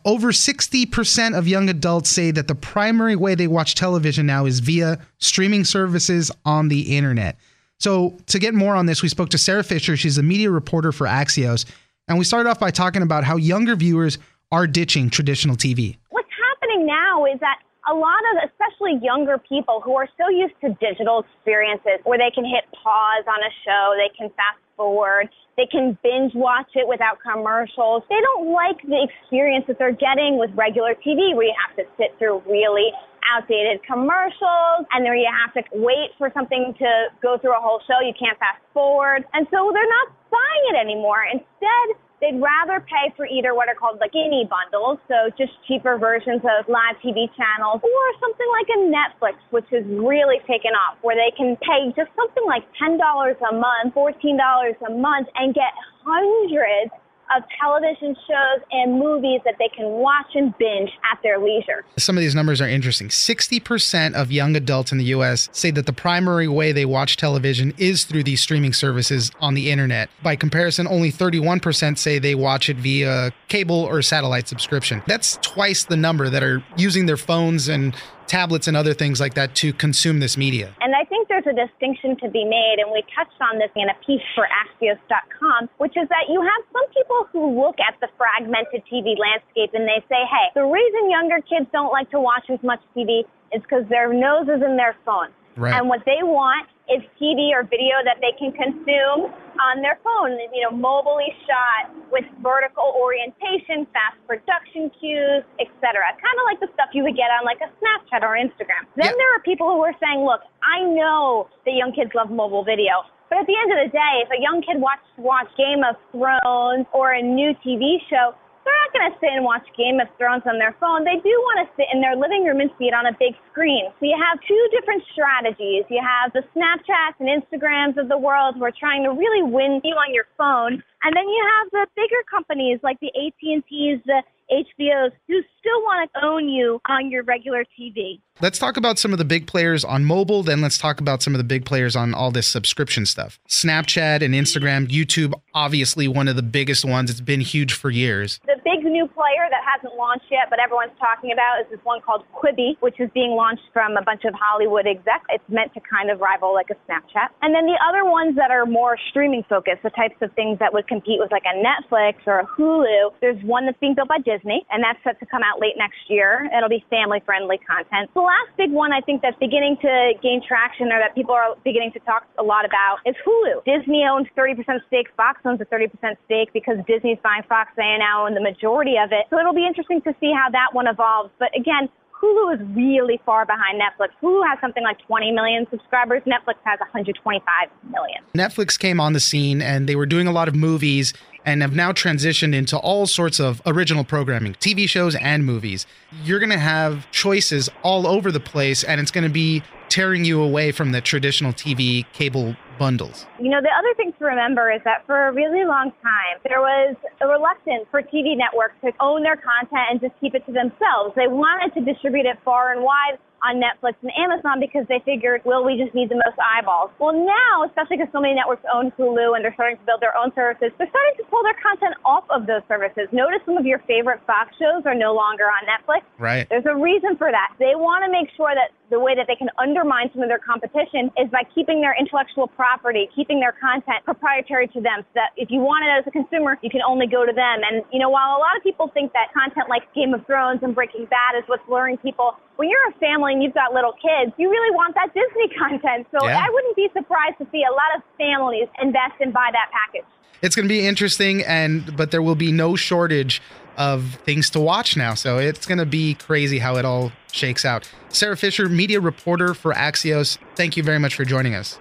Over 0.05 0.33
60% 0.33 1.39
of 1.39 1.47
young 1.47 1.69
adults 1.69 2.11
say 2.11 2.33
that 2.33 2.49
the 2.49 2.57
primary 2.57 3.15
way 3.15 3.37
they 3.37 3.47
watch 3.47 3.77
television 3.77 4.27
now 4.27 4.47
is 4.47 4.59
via 4.59 4.99
streaming 5.19 5.65
services 5.65 6.31
on 6.45 6.69
the 6.69 6.97
internet. 6.97 7.39
So, 7.79 8.19
to 8.27 8.39
get 8.39 8.55
more 8.55 8.75
on 8.75 8.87
this, 8.87 9.03
we 9.03 9.09
spoke 9.09 9.29
to 9.31 9.39
Sara 9.39 9.63
Fischer. 9.63 9.97
She's 9.97 10.19
a 10.19 10.23
media 10.23 10.51
reporter 10.51 10.93
for 10.93 11.07
Axios. 11.07 11.65
And 12.09 12.19
we 12.19 12.25
started 12.25 12.49
off 12.49 12.59
by 12.59 12.71
talking 12.71 13.03
about 13.03 13.25
how 13.25 13.37
younger 13.37 13.77
viewers 13.77 14.19
are 14.51 14.67
ditching 14.67 15.09
traditional 15.09 15.57
TV. 15.57 15.97
What's 16.11 16.29
happening 16.51 16.87
now 16.87 17.25
is 17.27 17.39
that 17.41 17.59
a 17.91 17.95
lot 17.95 18.21
of 18.35 18.51
especially 18.51 18.99
younger 19.03 19.39
people 19.39 19.81
who 19.81 19.95
are 19.97 20.09
so 20.19 20.29
used 20.29 20.55
to 20.63 20.71
digital 20.81 21.25
experiences 21.25 21.99
where 22.05 22.19
they 22.19 22.31
can 22.35 22.45
hit 22.45 22.65
pause 22.71 23.25
on 23.27 23.39
a 23.43 23.51
show, 23.65 23.95
they 23.99 24.15
can 24.17 24.29
fast 24.31 24.59
forward, 24.77 25.29
they 25.57 25.67
can 25.67 25.99
binge 26.03 26.33
watch 26.35 26.71
it 26.75 26.89
without 26.89 27.19
commercials. 27.21 28.03
They 28.09 28.21
don't 28.21 28.53
like 28.53 28.81
the 28.83 29.05
experience 29.05 29.67
that 29.69 29.79
they're 29.79 29.93
getting 29.97 30.39
with 30.39 30.51
regular 30.57 30.95
TV 30.95 31.37
where 31.37 31.47
you 31.47 31.57
have 31.69 31.77
to 31.77 31.85
sit 31.97 32.17
through 32.19 32.43
really 32.49 32.89
outdated 33.31 33.85
commercials 33.85 34.89
and 34.91 35.05
then 35.05 35.15
you 35.15 35.29
have 35.29 35.53
to 35.55 35.63
wait 35.77 36.11
for 36.19 36.31
something 36.35 36.75
to 36.79 36.91
go 37.23 37.39
through 37.39 37.55
a 37.55 37.61
whole 37.61 37.81
show. 37.87 38.01
You 38.01 38.17
can't 38.19 38.39
fast 38.39 38.65
forward. 38.73 39.25
And 39.33 39.47
so 39.53 39.71
they're 39.73 39.93
not 39.93 40.09
buying 40.33 40.65
it 40.73 40.77
anymore. 40.81 41.23
Instead, 41.31 41.87
they'd 42.23 42.39
rather 42.39 42.79
pay 42.87 43.11
for 43.19 43.27
either 43.27 43.53
what 43.53 43.67
are 43.69 43.75
called 43.75 43.99
like 43.99 44.15
skinny 44.15 44.47
bundles, 44.47 45.03
so 45.11 45.29
just 45.35 45.51
cheaper 45.67 45.99
versions 45.99 46.41
of 46.47 46.71
live 46.71 46.95
TV 47.03 47.27
channels, 47.35 47.83
or 47.83 48.05
something 48.23 48.51
like 48.55 48.69
a 48.71 48.79
Netflix, 48.87 49.37
which 49.51 49.67
has 49.75 49.83
really 49.91 50.39
taken 50.47 50.71
off, 50.87 51.03
where 51.03 51.19
they 51.19 51.35
can 51.35 51.59
pay 51.59 51.91
just 51.99 52.15
something 52.15 52.47
like 52.47 52.63
$10 52.79 52.97
a 53.03 53.53
month, 53.59 53.91
$14 53.99 54.15
a 54.15 54.93
month, 54.95 55.27
and 55.35 55.53
get 55.53 55.75
hundreds 56.07 56.95
of 57.37 57.43
television 57.61 58.15
shows 58.27 58.65
and 58.71 58.99
movies 58.99 59.41
that 59.45 59.55
they 59.59 59.69
can 59.69 59.87
watch 59.87 60.27
and 60.35 60.57
binge 60.59 60.91
at 61.11 61.19
their 61.23 61.39
leisure. 61.39 61.85
Some 61.99 62.17
of 62.17 62.21
these 62.21 62.35
numbers 62.35 62.61
are 62.61 62.69
interesting. 62.69 63.09
60% 63.09 64.15
of 64.15 64.33
young 64.33 64.57
adults 64.57 64.93
in 64.93 64.99
the 64.99 65.05
US 65.05 65.49
say 65.53 65.71
that 65.71 65.87
the 65.87 65.93
primary 65.93 66.49
way 66.49 66.73
they 66.73 66.85
watch 66.85 67.17
television 67.17 67.75
is 67.79 68.05
through 68.05 68.25
these 68.25 68.41
streaming 68.41 68.73
services 68.73 69.31
on 69.41 69.55
the 69.55 69.71
internet. 69.71 70.11
By 70.23 70.37
comparison, 70.37 70.87
only 70.87 71.13
31% 71.13 71.99
say 71.99 72.19
they 72.19 72.35
watch 72.35 72.69
it 72.69 72.77
via 72.77 73.33
cable 73.49 73.85
or 73.85 74.03
satellite 74.03 74.49
subscription. 74.49 75.03
That's 75.07 75.39
twice 75.43 75.85
the 75.85 75.97
number 75.97 76.29
that 76.29 76.43
are 76.43 76.63
using 76.77 77.07
their 77.07 77.17
phones 77.17 77.69
and 77.69 77.95
tablets 78.27 78.67
and 78.67 78.77
other 78.77 78.95
things 78.95 79.21
like 79.21 79.35
that 79.35 79.55
to 79.55 79.73
consume 79.75 80.21
this 80.21 80.37
media. 80.37 80.75
And 80.81 80.93
there's 81.33 81.49
a 81.49 81.57
distinction 81.57 82.13
to 82.21 82.29
be 82.29 82.45
made, 82.45 82.77
and 82.77 82.93
we 82.93 83.01
touched 83.17 83.41
on 83.41 83.57
this 83.57 83.73
in 83.73 83.89
a 83.89 83.97
piece 84.05 84.21
for 84.37 84.45
Axios.com, 84.45 85.73
which 85.81 85.97
is 85.97 86.05
that 86.13 86.29
you 86.29 86.37
have 86.45 86.63
some 86.69 86.85
people 86.93 87.25
who 87.33 87.57
look 87.57 87.81
at 87.81 87.97
the 88.05 88.09
fragmented 88.21 88.85
TV 88.85 89.17
landscape 89.17 89.73
and 89.73 89.89
they 89.89 90.05
say, 90.13 90.21
hey, 90.29 90.53
the 90.53 90.69
reason 90.69 91.09
younger 91.09 91.41
kids 91.41 91.65
don't 91.73 91.89
like 91.89 92.11
to 92.13 92.21
watch 92.21 92.45
as 92.53 92.61
much 92.61 92.85
TV 92.93 93.25
is 93.49 93.65
because 93.65 93.89
their 93.89 94.13
nose 94.13 94.45
is 94.45 94.61
in 94.61 94.77
their 94.77 94.95
phone. 95.09 95.33
Right. 95.57 95.75
And 95.77 95.89
what 95.89 96.01
they 96.07 96.23
want 96.23 96.69
is 96.89 97.05
TV 97.21 97.53
or 97.53 97.63
video 97.63 98.01
that 98.05 98.19
they 98.21 98.33
can 98.41 98.53
consume 98.53 99.31
on 99.61 99.85
their 99.85 100.01
phone, 100.03 100.35
you 100.53 100.65
know, 100.65 100.73
mobilely 100.73 101.29
shot 101.47 101.93
with 102.11 102.25
vertical 102.43 102.97
orientation, 102.97 103.87
fast 103.93 104.17
production 104.27 104.91
cues, 104.99 105.45
etc. 105.61 106.03
Kind 106.19 106.37
of 106.41 106.45
like 106.49 106.61
the 106.61 106.69
stuff 106.75 106.91
you 106.93 107.05
would 107.05 107.17
get 107.17 107.29
on 107.33 107.45
like 107.45 107.61
a 107.61 107.71
Snapchat 107.79 108.25
or 108.25 108.35
Instagram. 108.35 108.89
Then 108.97 109.13
Yeah. 109.13 109.17
there 109.17 109.31
are 109.37 109.41
people 109.45 109.69
who 109.71 109.81
are 109.85 109.95
saying, 110.01 110.25
look, 110.25 110.41
I 110.65 110.83
know 110.83 111.49
that 111.65 111.73
young 111.73 111.93
kids 111.93 112.11
love 112.15 112.31
mobile 112.31 112.65
video. 112.65 113.05
But 113.29 113.39
at 113.41 113.47
the 113.47 113.57
end 113.57 113.73
of 113.73 113.79
the 113.81 113.89
day, 113.93 114.15
if 114.25 114.31
a 114.31 114.41
young 114.41 114.61
kid 114.61 114.81
watch 114.81 115.01
watch 115.17 115.49
Game 115.57 115.85
of 115.85 115.97
Thrones 116.13 116.87
or 116.93 117.13
a 117.13 117.23
new 117.23 117.55
TV 117.65 117.97
show, 118.11 118.35
they're 118.65 118.83
not 118.87 118.93
going 118.95 119.07
to 119.11 119.15
sit 119.19 119.31
and 119.35 119.45
watch 119.45 119.67
Game 119.77 119.99
of 119.99 120.09
Thrones 120.19 120.47
on 120.47 120.59
their 120.59 120.75
phone. 120.79 121.05
They 121.05 121.19
do 121.21 121.35
want 121.53 121.67
to 121.67 121.67
sit 121.77 121.91
in 121.93 122.01
their 122.01 122.17
living 122.17 122.45
room 122.47 122.61
and 122.61 122.71
see 122.79 122.87
it 122.87 122.95
on 122.95 123.07
a 123.07 123.15
big 123.19 123.35
screen. 123.51 123.91
So 123.99 124.07
you 124.07 124.19
have 124.19 124.39
two 124.47 124.63
different 124.71 125.03
strategies. 125.13 125.85
You 125.91 126.03
have 126.03 126.33
the 126.33 126.47
Snapchats 126.55 127.19
and 127.19 127.29
Instagrams 127.29 127.99
of 127.99 128.09
the 128.09 128.19
world 128.19 128.57
who 128.57 128.65
are 128.65 128.75
trying 128.75 129.03
to 129.05 129.11
really 129.11 129.43
win 129.43 129.81
you 129.85 129.95
on 129.95 130.15
your 130.15 130.27
phone, 130.39 130.83
and 131.03 131.17
then 131.17 131.27
you 131.27 131.43
have 131.59 131.71
the 131.71 131.87
bigger 131.97 132.23
companies 132.31 132.79
like 132.83 132.99
the 133.01 133.11
AT&Ts, 133.11 134.03
the 134.07 134.23
HBOs, 134.51 135.11
who 135.29 135.41
still 135.59 135.81
want 135.83 136.11
to 136.13 136.25
own 136.25 136.49
you 136.49 136.81
on 136.89 137.11
your 137.11 137.23
regular 137.23 137.65
TV. 137.79 138.21
Let's 138.41 138.59
talk 138.59 138.77
about 138.77 138.99
some 138.99 139.13
of 139.13 139.19
the 139.19 139.25
big 139.25 139.47
players 139.47 139.85
on 139.85 140.05
mobile, 140.05 140.43
then 140.43 140.61
let's 140.61 140.79
talk 140.79 141.01
about 141.01 141.23
some 141.23 141.35
of 141.35 141.39
the 141.39 141.45
big 141.45 141.65
players 141.65 141.97
on 141.97 142.13
all 142.13 142.31
this 142.31 142.49
subscription 142.49 143.07
stuff. 143.07 143.41
Snapchat 143.49 144.23
and 144.23 144.35
Instagram, 144.35 144.89
YouTube, 144.89 145.33
obviously 145.55 146.07
one 146.07 146.29
of 146.29 146.37
the 146.37 146.43
biggest 146.43 146.85
ones. 146.85 147.11
It's 147.11 147.21
been 147.21 147.41
huge 147.41 147.73
for 147.73 147.91
years. 147.91 148.41
The 148.47 148.52
big 148.73 148.89
new 148.89 149.05
player 149.05 149.45
that 149.53 149.61
hasn't 149.61 149.93
launched 150.01 150.25
yet, 150.33 150.49
but 150.49 150.57
everyone's 150.57 150.97
talking 150.97 151.29
about, 151.29 151.61
is 151.61 151.69
this 151.69 151.83
one 151.85 152.01
called 152.01 152.25
Quibi, 152.33 152.81
which 152.81 152.97
is 152.97 153.13
being 153.13 153.37
launched 153.37 153.69
from 153.73 154.01
a 154.01 154.03
bunch 154.03 154.25
of 154.25 154.33
Hollywood 154.33 154.89
execs. 154.89 155.29
It's 155.29 155.45
meant 155.53 155.77
to 155.77 155.81
kind 155.85 156.09
of 156.09 156.25
rival 156.25 156.57
like 156.57 156.73
a 156.73 156.79
Snapchat. 156.89 157.29
And 157.45 157.53
then 157.53 157.69
the 157.69 157.77
other 157.85 158.09
ones 158.09 158.33
that 158.41 158.49
are 158.49 158.65
more 158.65 158.97
streaming 159.13 159.45
focused, 159.45 159.85
the 159.85 159.93
types 159.93 160.17
of 160.25 160.33
things 160.33 160.59
that 160.59 160.73
would 160.73 160.89
compete 160.89 161.21
with 161.21 161.29
like 161.29 161.45
a 161.45 161.57
Netflix 161.61 162.25
or 162.25 162.41
a 162.41 162.47
Hulu. 162.49 163.13
There's 163.21 163.41
one 163.45 163.69
that's 163.69 163.79
being 163.79 163.95
built 163.95 164.09
by 164.09 164.25
Disney, 164.25 164.65
and 164.73 164.81
that's 164.81 164.99
set 165.05 165.21
to 165.21 165.27
come 165.29 165.45
out 165.45 165.61
late 165.61 165.77
next 165.77 166.09
year. 166.09 166.49
It'll 166.49 166.73
be 166.73 166.85
family 166.89 167.21
friendly 167.29 167.61
content. 167.61 168.09
The 168.17 168.25
last 168.25 168.57
big 168.57 168.73
one 168.73 168.93
I 168.93 169.05
think 169.05 169.21
that's 169.21 169.37
beginning 169.37 169.77
to 169.85 170.17
gain 170.25 170.41
traction 170.41 170.89
or 170.89 170.99
that 170.99 171.13
people 171.13 171.37
are 171.37 171.61
beginning 171.61 171.93
to 171.93 172.01
talk 172.09 172.25
a 172.41 172.43
lot 172.43 172.65
about 172.65 173.05
is 173.05 173.17
Hulu. 173.21 173.69
Disney 173.69 174.09
owns 174.09 174.29
30% 174.33 174.57
stake, 174.89 175.13
Fox 175.17 175.45
owns 175.45 175.61
a 175.61 175.69
30% 175.69 175.93
stake 176.25 176.49
because 176.57 176.81
Disney's 176.89 177.21
buying 177.21 177.45
Fox, 177.45 177.69
they 177.77 177.97
now 178.01 178.25
own 178.25 178.33
the 178.33 178.41
majority 178.41 178.62
of 178.65 179.13
it. 179.13 179.27
So 179.31 179.39
it'll 179.39 179.55
be 179.55 179.67
interesting 179.67 180.01
to 180.03 180.15
see 180.21 180.33
how 180.33 180.51
that 180.51 180.69
one 180.73 180.87
evolves. 180.87 181.31
But 181.39 181.51
again, 181.57 181.89
Hulu 182.23 182.55
is 182.55 182.61
really 182.77 183.21
far 183.27 183.45
behind 183.45 183.81
Netflix. 183.81 184.11
Hulu 184.23 184.47
has 184.49 184.59
something 184.61 184.85
like 184.85 184.99
20 185.07 185.33
million 185.33 185.67
subscribers. 185.71 186.23
Netflix 186.23 186.55
has 186.65 186.79
125 186.79 187.69
million. 187.91 188.23
Netflix 188.35 188.79
came 188.79 189.01
on 189.01 189.13
the 189.13 189.21
scene 189.21 189.61
and 189.61 189.89
they 189.89 189.97
were 189.97 190.07
doing 190.07 190.29
a 190.29 190.33
lot 190.33 190.47
of 190.47 190.55
movies 190.55 191.13
and 191.45 191.63
have 191.63 191.75
now 191.75 191.91
transitioned 191.91 192.55
into 192.55 192.79
all 192.79 193.07
sorts 193.07 193.41
of 193.41 193.61
original 193.67 194.05
programming, 194.05 194.55
TV 194.55 194.89
shows 194.89 195.17
and 195.17 195.45
movies. 195.45 195.87
You're 196.23 196.39
going 196.39 196.53
to 196.53 196.59
have 196.59 197.11
choices 197.11 197.69
all 197.83 198.07
over 198.07 198.31
the 198.31 198.41
place 198.41 198.85
and 198.85 199.01
it's 199.01 199.11
going 199.11 199.25
to 199.27 199.33
be 199.33 199.63
tearing 199.93 200.25
you 200.25 200.41
away 200.41 200.73
from 200.73 200.91
the 200.93 201.03
traditional 201.03 201.53
TV 201.53 202.07
cable 202.15 202.57
bundles. 202.79 203.27
You 203.39 203.51
know, 203.51 203.61
the 203.61 203.69
other 203.69 203.93
thing 203.95 204.15
to 204.19 204.25
remember 204.25 204.73
is 204.73 204.81
that 204.85 205.05
for 205.05 205.29
a 205.29 205.33
really 205.33 205.67
long 205.67 205.93
time, 206.01 206.41
there 206.49 206.63
was 206.63 206.97
a 207.21 207.29
reluctance 207.29 207.85
for 207.91 208.01
TV 208.01 208.35
networks 208.35 208.73
to 208.83 208.91
own 209.01 209.23
their 209.23 209.37
content 209.37 209.85
and 209.91 210.01
just 210.01 210.15
keep 210.19 210.35
it 210.35 210.47
to 210.47 210.53
themselves. 210.53 211.13
They 211.15 211.29
wanted 211.29 211.75
to 211.75 211.85
distribute 211.85 212.25
it 212.25 212.39
far 212.43 212.73
and 212.73 212.83
wide 212.83 213.19
on 213.43 213.59
Netflix 213.59 213.95
and 214.03 214.11
Amazon 214.15 214.61
because 214.61 214.87
they 214.89 215.03
figured, 215.05 215.43
well, 215.45 215.65
we 215.65 215.77
just 215.77 215.95
need 215.95 216.09
the 216.09 216.19
most 216.23 216.39
eyeballs. 216.39 216.91
Well, 216.99 217.13
now, 217.13 217.67
especially 217.67 217.99
because 217.99 218.13
so 218.13 218.21
many 218.21 218.35
networks 218.35 218.63
own 218.71 218.91
Hulu 218.95 219.35
and 219.35 219.45
they're 219.45 219.55
starting 219.55 219.77
to 219.79 219.85
build 219.85 220.01
their 220.01 220.17
own 220.17 220.31
services, 220.35 220.71
they're 220.79 220.91
starting 220.91 221.17
to 221.19 221.25
pull 221.27 221.43
their 221.43 221.59
content 221.59 221.95
off 222.05 222.25
of 222.31 222.47
those 222.47 222.63
services. 222.69 223.11
Notice 223.11 223.43
some 223.45 223.59
of 223.59 223.67
your 223.67 223.83
favorite 223.91 224.23
Fox 224.27 224.55
shows 224.59 224.87
are 224.87 224.95
no 224.95 225.13
longer 225.15 225.51
on 225.51 225.67
Netflix. 225.67 226.07
Right. 226.19 226.47
There's 226.49 226.67
a 226.67 226.77
reason 226.77 227.17
for 227.19 227.31
that. 227.31 227.55
They 227.59 227.75
want 227.75 228.07
to 228.07 228.11
make 228.11 228.31
sure 228.37 228.55
that 228.55 228.71
the 228.93 229.01
way 229.01 229.17
that 229.17 229.25
they 229.27 229.35
can 229.35 229.49
undermine 229.57 230.13
some 230.13 230.21
of 230.21 230.29
their 230.29 230.39
competition 230.39 231.09
is 231.17 231.27
by 231.33 231.43
keeping 231.57 231.81
their 231.81 231.97
intellectual 231.97 232.47
property, 232.47 233.09
keeping 233.17 233.41
their 233.41 233.57
content 233.57 234.05
proprietary 234.05 234.69
to 234.69 234.85
them 234.85 235.01
so 235.01 235.13
that 235.17 235.33
if 235.41 235.49
you 235.49 235.65
want 235.65 235.81
it 235.81 235.91
as 235.91 236.05
a 236.07 236.13
consumer, 236.13 236.61
you 236.61 236.69
can 236.69 236.85
only 236.85 237.09
go 237.09 237.25
to 237.25 237.33
them. 237.33 237.65
And, 237.65 237.83
you 237.89 237.99
know, 237.99 238.13
while 238.13 238.37
a 238.37 238.41
lot 238.45 238.53
of 238.53 238.63
people 238.63 238.93
think 238.93 239.17
that 239.17 239.33
content 239.33 239.73
like 239.73 239.89
Game 239.97 240.13
of 240.13 240.21
Thrones 240.29 240.61
and 240.61 240.77
Breaking 240.77 241.09
Bad 241.09 241.41
is 241.41 241.45
what's 241.49 241.65
luring 241.73 241.97
people, 241.97 242.37
when 242.63 242.71
you're 242.71 242.91
a 242.91 242.99
family 243.01 243.33
and 243.33 243.43
you've 243.43 243.55
got 243.55 243.75
little 243.75 243.95
kids, 243.95 244.33
you 244.39 244.49
really 244.49 244.73
want 244.77 244.95
that 244.95 245.13
Disney 245.13 245.53
content. 245.59 246.07
So 246.17 246.25
Yeah. 246.25 246.39
I 246.39 246.49
wouldn't 246.49 246.77
be 246.77 246.89
surprised 246.93 247.39
to 247.39 247.47
see 247.51 247.65
a 247.69 247.73
lot 247.73 247.97
of 247.97 248.03
families 248.17 248.69
invest 248.81 249.15
and 249.21 249.33
buy 249.33 249.51
that 249.51 249.69
package. 249.73 250.07
It's 250.43 250.55
going 250.55 250.69
to 250.69 250.73
be 250.73 250.87
interesting 250.87 251.43
and 251.43 251.97
but 251.97 252.13
there 252.13 252.23
will 252.23 252.37
be 252.37 252.53
no 252.53 252.77
shortage 252.77 253.43
of 253.77 254.15
things 254.25 254.49
to 254.51 254.61
watch 254.61 254.97
now. 254.97 255.15
So 255.15 255.39
it's 255.39 255.67
going 255.67 255.79
to 255.79 255.87
be 255.87 256.15
crazy 256.15 256.61
how 256.61 256.77
it 256.77 256.85
all 256.85 257.11
shakes 257.33 257.65
out. 257.65 257.91
Sara 258.11 258.37
Fischer, 258.37 258.69
media 258.69 259.01
reporter 259.01 259.55
for 259.55 259.73
Axios, 259.73 260.39
thank 260.55 260.77
you 260.77 260.85
very 260.85 261.01
much 261.01 261.17
for 261.17 261.25
joining 261.25 261.57
us. 261.57 261.81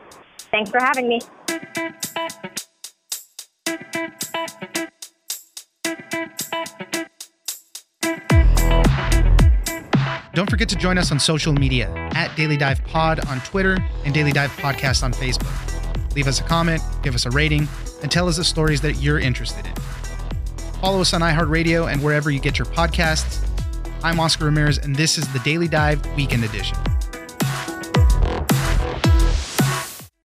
Thanks 0.50 0.72
for 0.72 0.80
having 0.80 1.08
me. 1.08 1.22
Forget 10.52 10.68
to 10.68 10.76
join 10.76 10.98
us 10.98 11.14
on 11.14 11.20
social 11.20 11.54
media 11.54 11.90
at 12.14 12.36
Daily 12.36 12.58
Dive 12.58 12.84
Pod 12.84 13.26
on 13.30 13.40
Twitter 13.40 13.78
and 14.04 14.14
Daily 14.14 14.34
Dive 14.34 14.52
Podcast 14.58 15.02
on 15.02 15.14
Facebook. 15.14 15.50
Leave 16.14 16.28
us 16.28 16.42
a 16.42 16.44
comment, 16.44 16.82
give 17.04 17.16
us 17.16 17.26
a 17.26 17.30
rating, 17.30 17.70
and 18.02 18.12
tell 18.12 18.28
us 18.28 18.36
the 18.36 18.44
stories 18.44 18.82
that 18.82 18.98
you're 18.98 19.18
interested 19.18 19.66
in. 19.66 19.74
Follow 20.82 21.00
us 21.00 21.14
on 21.14 21.22
iHeartRadio 21.22 21.90
and 21.90 22.04
wherever 22.04 22.30
you 22.30 22.42
get 22.42 22.60
your 22.60 22.66
podcasts. 22.66 23.48
I'm 24.04 24.20
Oscar 24.20 24.44
Ramirez, 24.44 24.78
and 24.78 24.94
this 24.94 25.18
is 25.18 25.32
the 25.32 25.40
Daily 25.40 25.70
Dive 25.70 26.06
Weekend 26.18 26.44
Edition. 26.44 26.78